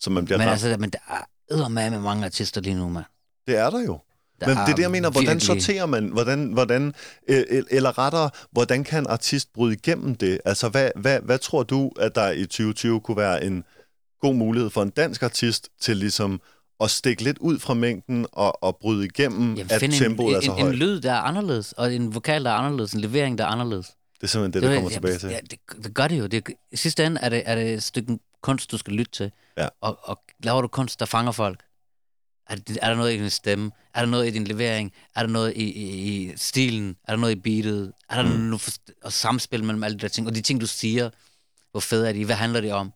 [0.00, 0.64] Så man bliver Men, ramt.
[0.64, 3.04] altså, men der er med mange artister lige nu, mand.
[3.46, 3.98] Det er der jo.
[4.46, 5.10] Der Men det er det, jeg mener.
[5.10, 6.08] Hvordan virkelig- sorterer man?
[6.08, 6.94] Hvordan, hvordan,
[7.28, 10.38] øh, eller rettere, hvordan kan en artist bryde igennem det?
[10.44, 13.64] Altså, hvad, hvad, hvad tror du, at der i 2020 kunne være en
[14.20, 16.40] god mulighed for en dansk artist til ligesom
[16.80, 20.40] at stikke lidt ud fra mængden og, og bryde igennem, Jamen, at tempoet en, er
[20.40, 20.72] så en, højt?
[20.72, 23.48] en, lyd, der er anderledes, og en vokal, der er anderledes, en levering, der er
[23.48, 23.86] anderledes.
[23.86, 25.28] Det er simpelthen det, det, er- kommer ja, tilbage til.
[25.28, 26.26] Ja, det, det gør det jo.
[26.26, 29.32] Det, I sidste ende er det, er det et stykke kunst, du skal lytte til.
[29.58, 29.68] Ja.
[29.80, 31.60] Og, og laver du kunst, der fanger folk?
[32.48, 33.70] Er, er der noget i din stemme?
[33.94, 34.92] Er der noget i din levering?
[35.16, 35.86] Er der noget i, i,
[36.30, 36.96] i stilen?
[37.08, 37.92] Er der noget i beatet?
[38.10, 38.40] Er der Mm.
[38.40, 38.70] noget for,
[39.04, 40.26] og samspil mellem alle de der ting?
[40.26, 41.10] Og de ting, du siger,
[41.70, 42.24] hvor fede er de?
[42.24, 42.92] Hvad handler det om?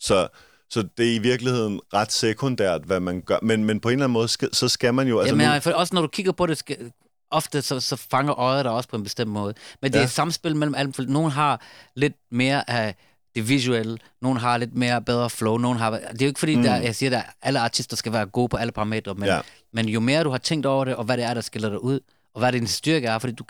[0.00, 0.28] Så,
[0.70, 3.38] så det er i virkeligheden ret sekundært, hvad man gør.
[3.42, 5.18] Men, men på en eller anden måde, skal, så skal man jo...
[5.20, 6.92] Altså Jamen, nu, for også når du kigger på det, skal,
[7.30, 9.54] ofte så, så fanger øjet dig også på en bestemt måde.
[9.82, 9.98] Men det Ja.
[10.00, 10.02] ja.
[10.02, 10.92] er et samspil mellem alle.
[10.98, 11.60] Nogen har
[11.96, 12.94] lidt mere af
[13.34, 15.90] det visuelle, nogen har lidt mere bedre flow, nogen har...
[15.90, 16.62] Det er jo ikke fordi, Mm.
[16.62, 19.40] der, jeg siger, at alle artister skal være gode på alle parametre, men, Ja.
[19.72, 21.82] men jo mere du har tænkt over det, og hvad det er, der skiller dig
[21.84, 22.00] ud,
[22.34, 23.44] og hvad din styrke er, fordi du,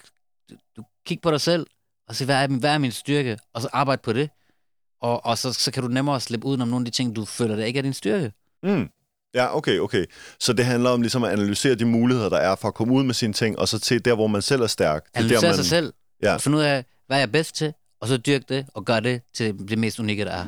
[0.50, 1.66] du, du kigger på dig selv,
[2.08, 4.30] og se, hvad er, hvad er min styrke, og så arbejde på det.
[5.02, 7.24] Og, og så, så kan du nemmere slippe ud om nogle af de ting, du
[7.24, 8.32] føler, der ikke er din styrke.
[8.62, 8.88] Mm.
[9.34, 10.04] Ja, okay, okay.
[10.40, 13.02] Så det handler om ligesom at analysere de muligheder, der er for at komme ud
[13.04, 15.04] med sine ting, og så til der, hvor man selv er stærk.
[15.14, 15.56] Er Analysere der, man...
[15.56, 16.34] sig selv, Ja.
[16.34, 17.72] og finde ud af, hvad jeg er bedst til,
[18.04, 20.44] og så dyrke det, og gøre det til det mest unikke, der er.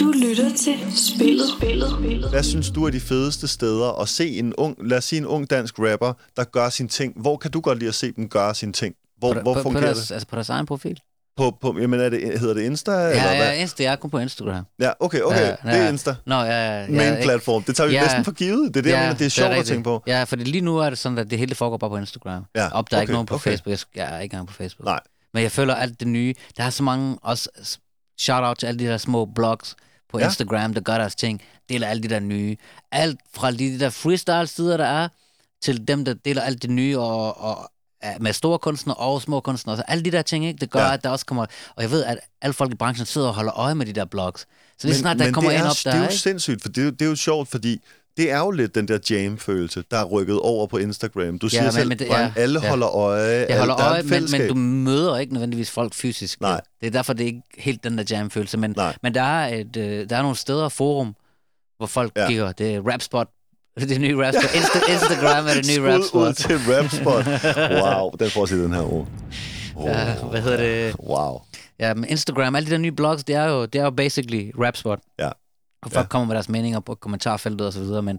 [0.00, 1.46] Du lytter til spillet.
[1.58, 1.90] spillet.
[1.98, 2.30] spillet.
[2.30, 5.26] Hvad synes du er de fedeste steder at se en ung, lad os sige en
[5.26, 7.12] ung dansk rapper, der gør sine ting?
[7.20, 8.94] Hvor kan du godt lide at se dem gøre sine ting?
[9.18, 10.10] Hvor, på, hvor på, på, fungerer deres, det?
[10.14, 11.00] altså på deres egen profil.
[11.36, 12.90] På, på, jamen, er det, hedder det Insta?
[12.90, 13.46] eller Ja, hvad?
[13.46, 14.64] ja, Insta, jeg er kun på Instagram.
[14.80, 15.40] ja, okay, okay.
[15.40, 15.88] Ja, det er ja.
[15.88, 16.14] Insta.
[16.26, 16.86] Nå, ja, ja.
[16.88, 17.62] Main ja, platform.
[17.62, 18.02] Det tager vi Ja.
[18.02, 18.74] næsten for givet.
[18.74, 19.68] Det er det, ja, det er sjovt at rigtigt.
[19.68, 20.02] tænke på.
[20.06, 22.44] Ja, for lige nu er det sådan, at det hele foregår bare på Instagram.
[22.56, 23.50] Ja, Op, der er okay, ikke nogen på okay.
[23.50, 23.86] Facebook.
[23.94, 24.84] Jeg er ikke engang på Facebook.
[24.84, 25.00] Nej.
[25.34, 26.34] Men jeg føler alt det nye.
[26.56, 27.78] Der er så mange også s-
[28.18, 29.76] shout-out til alle de der små blogs
[30.12, 30.24] på Ja.
[30.24, 31.42] Instagram, der gør deres ting.
[31.68, 32.56] Deler alle de der nye.
[32.92, 35.08] Alt fra de, de der freestyle-sider, der er,
[35.62, 37.70] til dem, der deler alt det nye og, og
[38.20, 39.76] med store kunstnere og små kunstnere.
[39.76, 40.92] Så alle de der ting, ikke, det gør, Ja.
[40.92, 41.46] at der også kommer...
[41.76, 44.04] Og jeg ved, at alle folk i branchen sidder og holder øje med de der
[44.04, 44.46] blogs.
[44.78, 46.14] Så lige snart der men kommer det er, op det der, er jo ikke?
[46.14, 47.80] sindssygt, for det er, jo- det er jo sjovt, fordi
[48.16, 51.38] det er jo lidt den der jam-følelse, der er rykket over på Instagram.
[51.38, 52.68] Du siger men- selv, men det- ja, alle ja.
[52.68, 53.46] holder øje.
[53.48, 56.40] Jeg holder er øje, men, men du møder ikke nødvendigvis folk fysisk.
[56.40, 56.60] Nej.
[56.80, 58.58] Det er derfor, det er ikke helt den der jam-følelse.
[58.58, 58.96] Men, Nej.
[59.02, 61.14] men der, er et, øh, der er nogle steder og forum,
[61.76, 62.22] hvor folk Ja.
[62.22, 62.28] ja.
[62.28, 62.52] kigger.
[62.52, 63.28] Det er Rapspot.
[63.80, 64.54] Det er nye Rapspot.
[64.58, 66.34] Insta, Instagram er det nye Skud ud Rapspot.
[66.34, 67.24] til Rapspot.
[67.82, 69.06] Wow, den får se den her ord.
[69.76, 70.94] Oh, Ja, hvad hedder det?
[71.00, 71.40] Wow.
[71.80, 74.50] Ja, men Instagram, alle de der nye blogs, det er jo, det er jo basically
[74.58, 74.98] Rapspot.
[75.18, 75.28] Ja.
[75.82, 76.08] Og folk Ja.
[76.08, 78.16] kommer med deres meninger på kommentarfeltet og så videre, men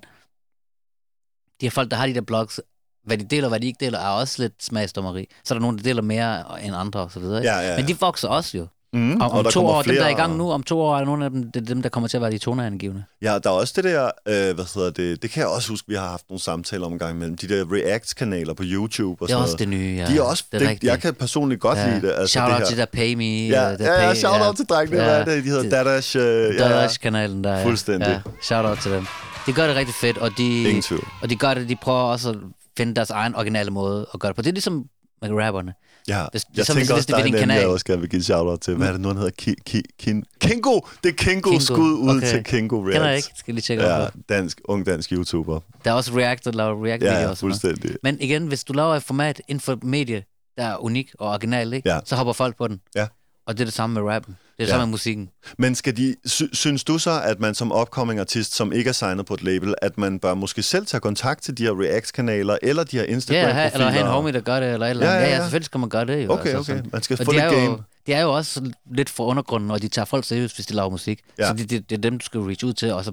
[1.62, 2.60] de her folk, der har de der blogs,
[3.04, 5.28] hvad de deler og hvad de ikke deler, er også lidt smagsdommeri.
[5.44, 7.40] Så er der nogen, der deler mere end andre og så videre.
[7.40, 7.52] ikke?
[7.52, 7.78] Ja, ja, ja.
[7.78, 8.68] Men de vokser også jo.
[8.94, 10.82] Mm, Om, om der to år, dem der er i flere- gang nu, om to
[10.82, 12.38] år er der nogle af dem, det er dem, der kommer til at være de
[12.38, 13.04] toneangivende.
[13.22, 15.88] Ja, der er også det der, øh, hvad hedder det, det kan jeg også huske,
[15.88, 19.28] vi har haft nogle samtaler om en gang imellem, de der React-kanaler på YouTube og
[19.28, 19.60] Det er sådan også noget.
[19.60, 20.06] det nye, ja.
[20.06, 20.92] De er også, det det, er rigtigt.
[20.92, 21.90] jeg kan personligt godt ja.
[21.90, 22.14] lide det.
[22.18, 22.66] Altså shout det out her.
[22.68, 23.24] til der Pay Me.
[23.24, 25.44] Ja, ja, ja, pay, shout out til drengene, hvad er det?
[25.44, 26.18] De hedder Dadash.
[26.18, 26.58] Øh, ja, ja.
[26.70, 27.66] Dadash-kanalen der, ja.
[27.66, 28.08] Fuldstændig.
[28.26, 29.06] Ja, shout out til dem.
[29.46, 30.82] De gør det rigtig fedt, og de,
[31.22, 32.36] og de gør det, de prøver også at
[32.78, 34.42] finde deres egen originale måde at gøre det på.
[34.42, 34.86] Det er ligesom
[35.22, 35.74] med rapperne.
[36.08, 38.10] Ja, Hvis- jeg som tænker hvis også, det der er en jeg også gerne vil
[38.10, 38.76] give shout-out til.
[38.76, 39.32] Hvad er det nu, han hedder?
[39.38, 40.80] Ki, ki, kin, Kingo!
[41.04, 41.50] Det er Kingo.
[41.50, 41.60] Kingo.
[41.60, 42.28] Skud ud Okay.
[42.30, 42.92] til Kingo React.
[42.94, 44.12] Kender jeg ikke, skal lige tjekke Ja, op.
[44.30, 45.60] dansk, ung dansk YouTuber.
[45.86, 47.62] Der er også React, der laver React-videoer Ja, og sådan noget.
[47.62, 47.96] fuldstændig.
[48.04, 50.24] Men igen, hvis du laver et format inden for medie,
[50.58, 51.90] der er unik og original, ikke?
[51.90, 52.00] Ja.
[52.06, 52.82] så hopper folk på den.
[52.96, 53.08] Ja.
[53.48, 54.38] Og det er det samme med rappen.
[54.42, 54.72] Det er det Ja.
[54.74, 55.30] samme med musikken.
[55.58, 58.92] Men skal de, sy, synes du så, at man som upcoming artist, som ikke er
[58.94, 62.58] signet på et label, at man bør måske selv tage kontakt til de her React-kanaler,
[62.62, 63.72] eller de her Ja, Instagram-profiler?
[63.74, 65.22] eller have en homie, der gør det, eller et eller Ja, andet.
[65.22, 65.42] ja, Ja, ja, ja.
[65.44, 66.26] selvfølgelig skal man gøre det.
[66.26, 66.64] Jo, Okay, okay.
[66.76, 66.90] sådan.
[66.92, 67.56] Man skal Og få lidt game.
[67.66, 70.74] jo, de er jo også lidt for undergrunden, og de tager folk seriøst, hvis de
[70.74, 71.20] laver musik.
[71.38, 71.44] Ja.
[71.44, 71.50] Ja.
[71.50, 73.12] Så det, det, det er dem, du skal reach ud til, og så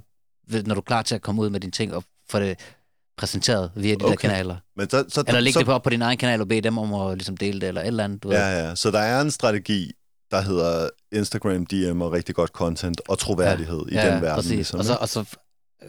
[0.49, 2.59] ved- når du er klar til at komme ud med dine ting og få det
[3.19, 4.09] præsenteret via de okay.
[4.11, 4.57] der kanaler.
[4.77, 6.61] Men så, så, Eller lægge så, det på, op på din egen kanal og bede
[6.61, 8.23] dem om at ligesom dele det, eller et eller andet.
[8.23, 8.37] Du ved.
[8.37, 8.75] Ja, ja.
[8.75, 9.93] Så der er en strategi,
[10.31, 14.37] der hedder Instagram DM og rigtig godt content og troværdighed i ja, den verden.
[14.37, 14.51] præcis.
[14.51, 15.37] Ligesom, og, så, og så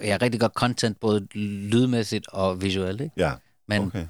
[0.04, 1.28] ja, rigtig godt content, både
[1.70, 3.02] lydmæssigt og visuelt.
[3.02, 3.14] Ikke?
[3.18, 3.32] Ja,
[3.68, 4.06] Men okay.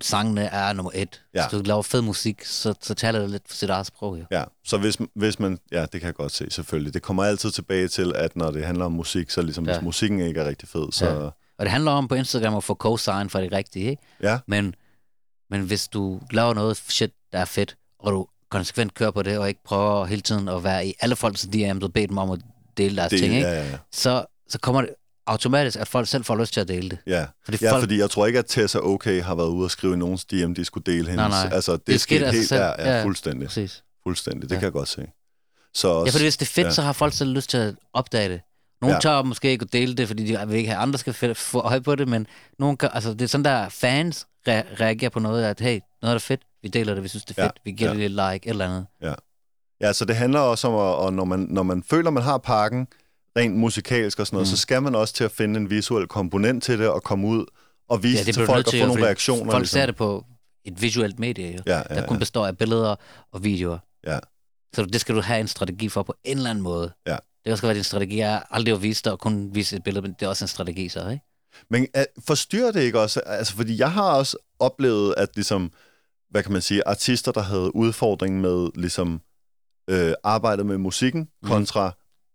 [0.00, 1.22] sangene er nummer et.
[1.34, 1.48] Ja.
[1.48, 4.18] Hvis du laver fed musik, så, så taler det lidt for sit eget sprog.
[4.18, 4.24] Jo.
[4.30, 5.58] Ja, så hvis, hvis man...
[5.72, 6.94] Ja, det kan jeg godt se, selvfølgelig.
[6.94, 9.70] Det kommer altid tilbage til, at når det handler om musik, så ligesom, ja.
[9.72, 9.78] Ja.
[9.78, 11.06] hvis musikken ikke er rigtig fed, så...
[11.06, 11.30] Ja.
[11.58, 14.02] Og det handler om på Instagram at få cosign for det rigtige, ikke?
[14.22, 14.74] Ja, Men,
[15.50, 18.26] men hvis du laver noget shit, der er fedt, og du
[18.56, 21.82] konsekvent kører på det, og ikke prøver hele tiden at være i alle folks DM's
[21.84, 22.38] og bede dem om at
[22.76, 23.46] dele deres det, ting, ikke?
[23.48, 23.76] ja, ja, ja.
[23.92, 24.90] Så, så kommer det
[25.26, 26.98] automatisk, at folk selv får lyst til at dele det.
[27.06, 27.26] Ja.
[27.44, 29.94] Fordi ja, folk, fordi jeg tror ikke, at Tessa OK har været ude og skrive
[29.94, 31.28] i nogens DM, de skulle dele hendes.
[31.28, 31.50] nej.
[31.52, 32.60] Altså, det, Det skete sig helt selv.
[32.60, 32.74] der.
[32.78, 33.04] Ja, Ja.
[33.04, 33.48] fuldstændig.
[33.48, 33.82] Præcis.
[34.02, 34.42] Fuldstændig.
[34.42, 34.54] Det Ja.
[34.60, 35.06] kan jeg godt se.
[35.74, 36.68] Så, Ja, fordi hvis det er fedt, ja.
[36.68, 36.74] ja.
[36.74, 38.40] så har folk selv lyst til at opdage det.
[38.80, 38.96] Nogle Ja.
[38.96, 39.00] ja.
[39.16, 41.80] tør måske ikke at dele det, fordi de vil ikke have andre skal få øje
[41.80, 42.26] på det, men
[42.58, 46.14] nogle kan, altså, det er sådan, der fans re- reagerer på noget, at hey, noget
[46.14, 47.48] er fedt, vi deler det, vi synes, det er Ja.
[47.48, 47.94] fedt, vi giver Ja.
[47.98, 48.86] det lidt like, et eller andet.
[49.80, 52.38] Ja, så det handler også om, at, og når, man, når man føler, man har
[52.38, 52.86] pakken,
[53.38, 54.50] rent musikalsk og sådan noget, mm.
[54.50, 57.44] Så skal man også til at finde en visuel komponent til det, og komme ud
[57.88, 59.50] og vise Ja, det det til folk og få nogle reaktioner.
[59.52, 59.78] Folk ligesom.
[59.78, 60.24] ser det på
[60.64, 62.18] et visuelt medie, jo, Ja, ja, der kun ja.
[62.18, 62.96] består af billeder
[63.32, 63.78] og videoer.
[64.06, 64.18] Ja.
[64.74, 66.92] Så det skal du have en strategi for på en eller anden måde.
[67.06, 67.12] Ja.
[67.12, 69.76] Det kan også være, at din strategi er aldrig at vise dig og kun vise
[69.76, 71.24] et billede, men det er også en strategi så, ikke?
[71.70, 73.20] Men uh, forstyrrer det ikke også?
[73.20, 75.70] Altså, fordi jeg har også oplevet, at ligesom,
[76.30, 79.20] hvad kan man sige, artister, der havde udfordring med ligesom
[79.90, 81.48] øh, arbejdet med musikken, Mm.
[81.48, 81.92] kontra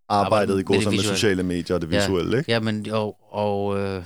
[0.09, 1.15] arbejdet i med går det med visuelle.
[1.17, 1.99] sociale medier og det Ja.
[1.99, 2.51] visuelle, ikke?
[2.51, 4.03] Ja, men jo, og øh,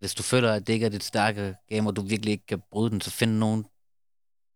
[0.00, 2.62] hvis du føler, at det ikke er dit stærke game, og du virkelig ikke kan
[2.72, 3.64] bryde den, så find nogen,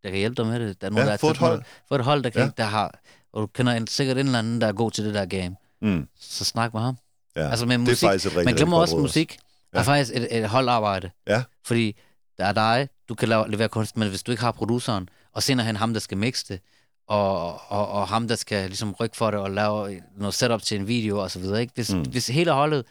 [0.02, 0.80] der kan hjælpe dig med det.
[0.80, 1.62] Der er nogen, Ja, der er få et med hold.
[1.88, 2.44] Få et hold, der, kan, Ja.
[2.44, 2.50] ja.
[2.56, 3.00] der har,
[3.32, 5.56] og du kender en, sikkert en eller anden, der er god til det der game.
[5.82, 6.08] Mm.
[6.20, 6.96] Så snak med ham.
[7.36, 7.48] Ja.
[7.50, 9.38] Altså med det musik, er faktisk et rigtig, man glemmer også, musik
[9.74, 9.78] Ja.
[9.78, 11.10] er faktisk et, et holdarbejde.
[11.26, 11.42] Ja.
[11.64, 11.96] Fordi
[12.40, 15.42] der er dig, du kan lave, levere kunst, men hvis du ikke har produceren, og
[15.42, 16.60] senere hen ham, der skal mixe det,
[17.06, 20.80] og, og, og ham, der skal ligesom rykke for det og lave noget setup til
[20.80, 21.60] en video og så videre.
[21.60, 21.72] Ikke?
[21.74, 22.02] Hvis, Mm.
[22.02, 22.84] hvis hele holdet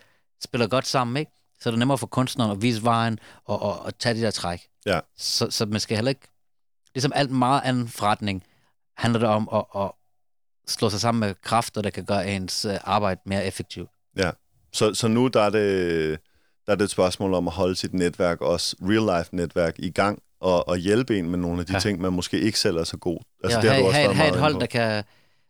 [0.43, 1.32] spiller godt sammen, ikke?
[1.62, 4.32] så er det nemmere for kunstneren at vise vejen og, og, og tage de der
[4.32, 4.68] træk.
[4.86, 5.00] Ja.
[5.18, 6.28] Så, så man skal heller ikke...
[6.95, 8.43] Ligesom alt meget anden forretning
[8.97, 9.91] handler det om at, at
[10.68, 13.89] slå sig sammen med kræfter, der kan gøre ens øh, arbejde mere effektivt.
[14.74, 16.20] Så, så nu der er, det,
[16.70, 20.20] der er det et spørgsmål om at holde sit netværk, også real-life netværk, i gang,
[20.41, 21.80] og, og hjælpe en med nogle af de ja.
[21.80, 23.17] Ting, man måske ikke selv er så god.
[23.43, 24.72] Altså, ja, det har have, du også have, have et hold, inde der på.
[24.72, 25.03] kan...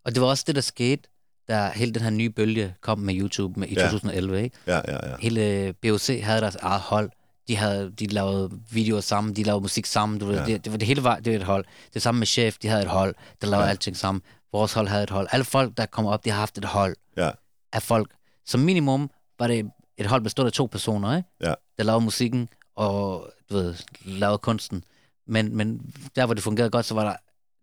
[0.06, 1.04] Og det var også det, der skete,
[1.50, 3.84] da hele den her nye bølge kom med YouTube med, i Ja.
[3.84, 4.44] 2011.
[4.44, 4.58] Ikke?
[4.68, 5.16] Ja, ja, ja.
[5.20, 7.12] Hele BOC havde deres eget hold.
[7.48, 10.20] De, havde, de lavede videoer sammen, de lavede musik sammen.
[10.20, 10.46] Du ved, Ja.
[10.46, 11.66] det, det, var det hele var, det var et hold.
[11.94, 13.70] Det samme med Chef, de havde et hold, der lavede Ja.
[13.70, 14.22] alting sammen.
[14.54, 15.28] Vores hold havde et hold.
[15.32, 17.32] Alle folk, der kommer op, de har haft et hold Ja.
[17.74, 18.12] af folk.
[18.46, 19.10] Som minimum
[19.40, 19.66] var det
[20.00, 21.30] et hold bestået af to personer, ikke?
[21.42, 21.54] Ja.
[21.78, 23.76] der lavede musikken og du ved,
[24.06, 24.84] lavede kunsten.
[25.28, 25.82] Men, men
[26.16, 27.14] der, hvor det fungerede godt, så var der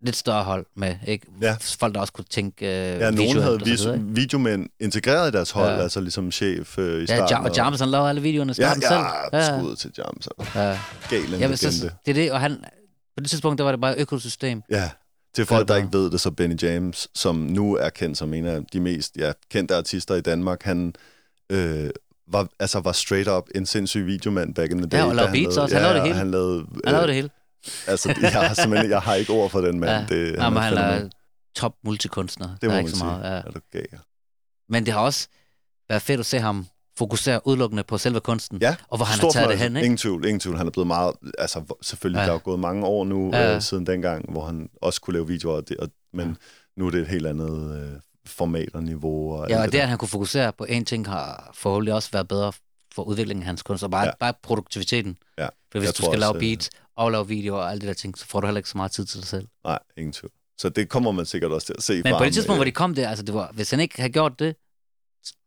[0.05, 1.27] lidt større hold med, ikke?
[1.43, 1.57] Ja.
[1.61, 5.51] Folk, der også kunne tænke øh, Ja, nogen havde vis- videre, videomænd integreret i deres
[5.51, 5.83] hold, Ja.
[5.83, 7.29] altså ligesom chef øh, i Ja, starten.
[7.37, 9.41] Jam, og James, han lavede alle videoerne i ja, starten selv.
[9.53, 10.29] ja, skud til Jams.
[10.55, 10.79] ja.
[11.11, 12.57] Gal en ja så, det er det, og han,
[13.17, 14.63] på det tidspunkt, der var det bare økosystem.
[14.71, 14.91] Ja,
[15.35, 18.47] til folk, der ikke ved det, så Benny James, som nu er kendt som en
[18.47, 20.95] af de mest ja, kendte artister i Danmark, han
[21.53, 21.91] øh,
[22.33, 24.99] var, altså var straight up en sindssyg videomand back in the day.
[24.99, 25.75] Ja, og lavede beats også.
[25.77, 26.19] Han ja, lavede det hele.
[26.19, 27.31] Han lavede, Han lavede det hele.
[27.87, 29.91] Altså, jeg har simpelthen jeg har ikke ord for den mand.
[30.11, 30.17] Ja.
[30.17, 31.09] Det, Ja, men han er
[31.57, 32.49] top multikunstner.
[32.49, 33.07] det der må er man ikke så sige.
[33.07, 33.23] meget.
[33.25, 33.37] Ja.
[33.37, 33.87] Er du gal?
[34.69, 35.29] Men det har også
[35.89, 36.67] været fedt at se ham
[36.99, 38.59] fokusere udelukkende på selve kunsten.
[38.61, 39.85] Ja, Og hvor han har taget det hen, ikke?
[39.85, 40.57] Ingen tvivl, ingen tvivl.
[40.57, 41.13] Han er blevet meget...
[41.39, 42.27] Altså, selvfølgelig, Ja.
[42.27, 43.55] der er gået mange år nu, ja.
[43.55, 46.35] øh, siden dengang, hvor han også kunne lave videoer, og det, og, men Ja.
[46.77, 49.33] nu er det et helt andet øh, format og niveau.
[49.35, 49.83] Og Ja, og det der.
[49.83, 52.53] at han kunne fokusere på én ting, har forhåbentlig også været bedre
[52.95, 54.11] for udviklingen af hans kunst, og bare, ja.
[54.21, 55.19] Bare produktiviteten.
[55.39, 57.81] Ja, For hvis jeg du skal lave også, øh, beats, og lave videoer og alle
[57.81, 59.47] de der ting, så får du heller ikke så meget tid til dig selv.
[59.65, 60.33] Nej, ingen tvivl.
[60.59, 62.65] Så det kommer man sikkert også til at se Men på det tidspunkt, øh, hvor
[62.65, 64.57] de kom der, altså det var, hvis han ikke havde gjort det,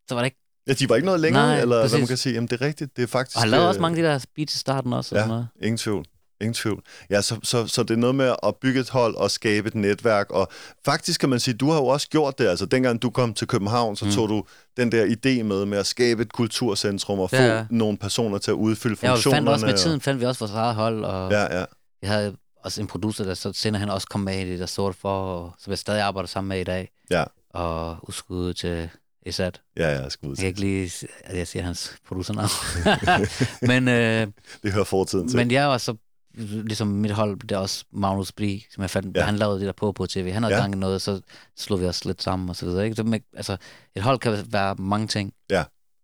[0.07, 0.37] så var det ikke...
[0.67, 1.99] Ja, de var ikke noget længere, Nej, eller hvad præcis.
[1.99, 2.33] man kan sige.
[2.33, 2.97] Jamen, det er rigtigt.
[2.97, 3.35] Det er faktisk...
[3.37, 5.15] Og han lavede øh, også mange af de der beats i starten også.
[5.15, 5.21] Og Ja.
[5.21, 5.47] sådan noget.
[5.61, 6.05] Ingen tvivl.
[6.41, 6.81] Ingen tvivl.
[7.09, 9.75] Ja, så, så, så det er noget med at bygge et hold og skabe et
[9.75, 10.29] netværk.
[10.31, 10.47] Og
[10.85, 12.47] faktisk kan man sige, du har jo også gjort det.
[12.47, 14.11] Altså, dengang du kom til København, så Mm.
[14.11, 14.43] tog du
[14.77, 17.57] den der idé med, med at skabe et kulturcentrum og få Ja, ja, ja.
[17.57, 17.65] ja.
[17.69, 19.37] nogle personer til at udfylde Ja, og vi funktionerne.
[19.45, 21.39] fandt også med og- tiden, fandt vi også vores eget hold, og ja.
[21.41, 21.65] Ja, ja.
[22.01, 24.65] vi havde også en producer, der så senere han også kom med i det, der
[24.65, 26.91] sorte for, og, som jeg stadig arbejder sammen med i dag.
[27.11, 27.23] Ja.
[27.53, 28.89] Og udskud til
[29.25, 29.61] Esat.
[29.77, 30.91] Ja, ja, jeg skal ud Jeg kan ikke lige,
[31.23, 32.49] at jeg siger hans producernavn.
[33.61, 34.27] men, øh,
[34.63, 35.37] Det hører fortiden til.
[35.37, 35.95] men jeg var så,
[36.33, 39.19] ligesom mit hold, det er også Magnus Bri, som jeg fandt, ja.
[39.19, 39.25] Ja.
[39.25, 40.31] han lavede det der på på tv.
[40.31, 40.59] Han havde ja.
[40.59, 40.63] Ja.
[40.63, 41.21] gang i noget, så
[41.57, 42.83] slog vi os lidt sammen og så videre.
[42.83, 42.95] Ikke?
[42.95, 43.57] Så, med- altså,
[43.95, 45.33] et hold kan være mange ting.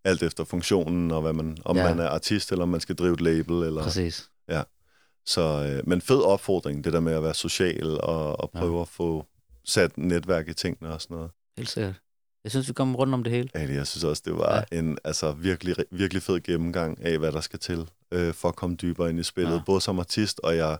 [0.07, 1.83] Alt efter funktionen, og hvad man, om Ja.
[1.87, 1.95] ja.
[1.95, 3.63] man er artist, eller om man skal drive et label.
[3.63, 4.29] Eller, Præcis.
[5.27, 8.59] Så, øh, men fed opfordring, det der med at være social og, og Ja.
[8.59, 8.81] prøve ja.
[8.81, 9.25] at få
[9.63, 11.31] sat netværk i tingene og sådan noget.
[11.57, 11.95] Helt sikkert.
[12.45, 13.49] Jeg synes, vi kommer rundt om det hele.
[13.55, 14.79] Ja, jeg synes også, det var ja.
[14.79, 18.75] en altså, virkelig, virkelig fed gennemgang af, hvad der skal til øh, for at komme
[18.75, 19.61] dybere ind i spillet, Ja.
[19.65, 20.77] både som artist, og jeg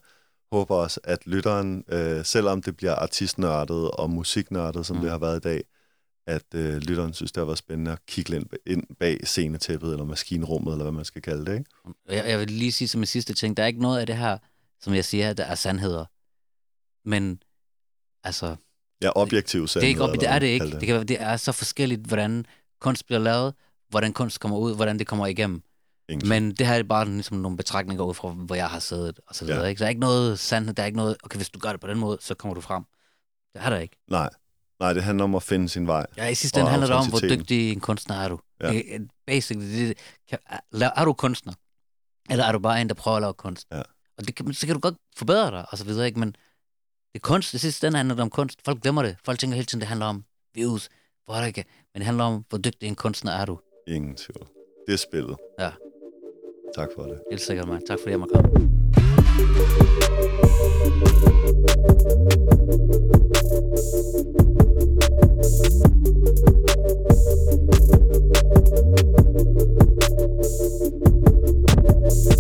[0.52, 5.02] håber også, at lytteren, øh, selvom det bliver artistnørdet og musiknørdet, som Mm.
[5.02, 5.64] det har været i dag,
[6.28, 10.06] at øh, lytteren synes, det har været spændende at kigge ind, ind bag scenetæppet, eller
[10.06, 11.70] maskinrummet, eller hvad man skal kalde det, ikke?
[12.10, 14.18] Jeg, jeg vil lige sige som en sidste ting, der er ikke noget af det
[14.18, 14.38] her,
[14.82, 16.06] som jeg siger, der er sandheder.
[17.10, 17.44] Men
[18.24, 18.56] altså,
[19.02, 20.72] Ja, objektiv det er, ikke, sandhed, op, det er det ikke.
[20.72, 22.46] Det, kan, det er så forskelligt, hvordan
[22.82, 23.54] kunst bliver lavet,
[23.90, 25.62] hvordan kunst kommer ud, hvordan det kommer igennem.
[26.10, 29.20] Ingen Men det her er bare ligesom nogle betragtninger ud fra, hvor jeg har siddet,
[29.28, 29.62] og så videre.
[29.62, 29.68] Ja.
[29.68, 29.80] Ikke?
[29.80, 31.82] Så der er ikke noget sandhed, der er ikke noget, okay, hvis du gør det
[31.82, 32.84] på den måde, så kommer du frem.
[33.54, 33.98] Det er der ikke.
[34.10, 34.30] Nej.
[34.80, 36.06] Nej, det handler om at finde sin vej.
[36.18, 38.40] Ja, i sidste ende handler det om, hvor dygtig en kunstner er du.
[38.62, 38.82] Ja.
[39.28, 39.98] Basically, det,
[40.30, 40.40] kan,
[40.72, 41.54] er, er du kunstner?
[42.30, 43.68] Eller er du bare en, der prøver at lave kunst?
[43.72, 43.82] Ja.
[44.18, 46.20] Og det kan, så kan du godt forbedre dig, og så videre, ikke?
[46.20, 46.36] Men
[47.16, 48.60] det er kunst, det sidste ende handler om kunst.
[48.66, 49.18] Folk glemmer det.
[49.26, 50.90] Folk tænker hele tiden, det handler om views,
[51.26, 51.66] hvor det ikke?
[51.94, 53.60] Men det handler om, hvor dygtig en kunstner er du.
[53.88, 54.48] Ingen tvivl.
[54.88, 55.38] Det er spillet.
[55.60, 55.70] Ja.
[56.76, 57.20] Tak for det.
[57.32, 57.86] Helt sikkert, man.
[57.88, 58.72] Tak fordi jeg måtte komme.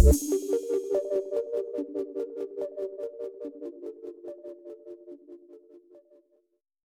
[0.05, 0.64] Thank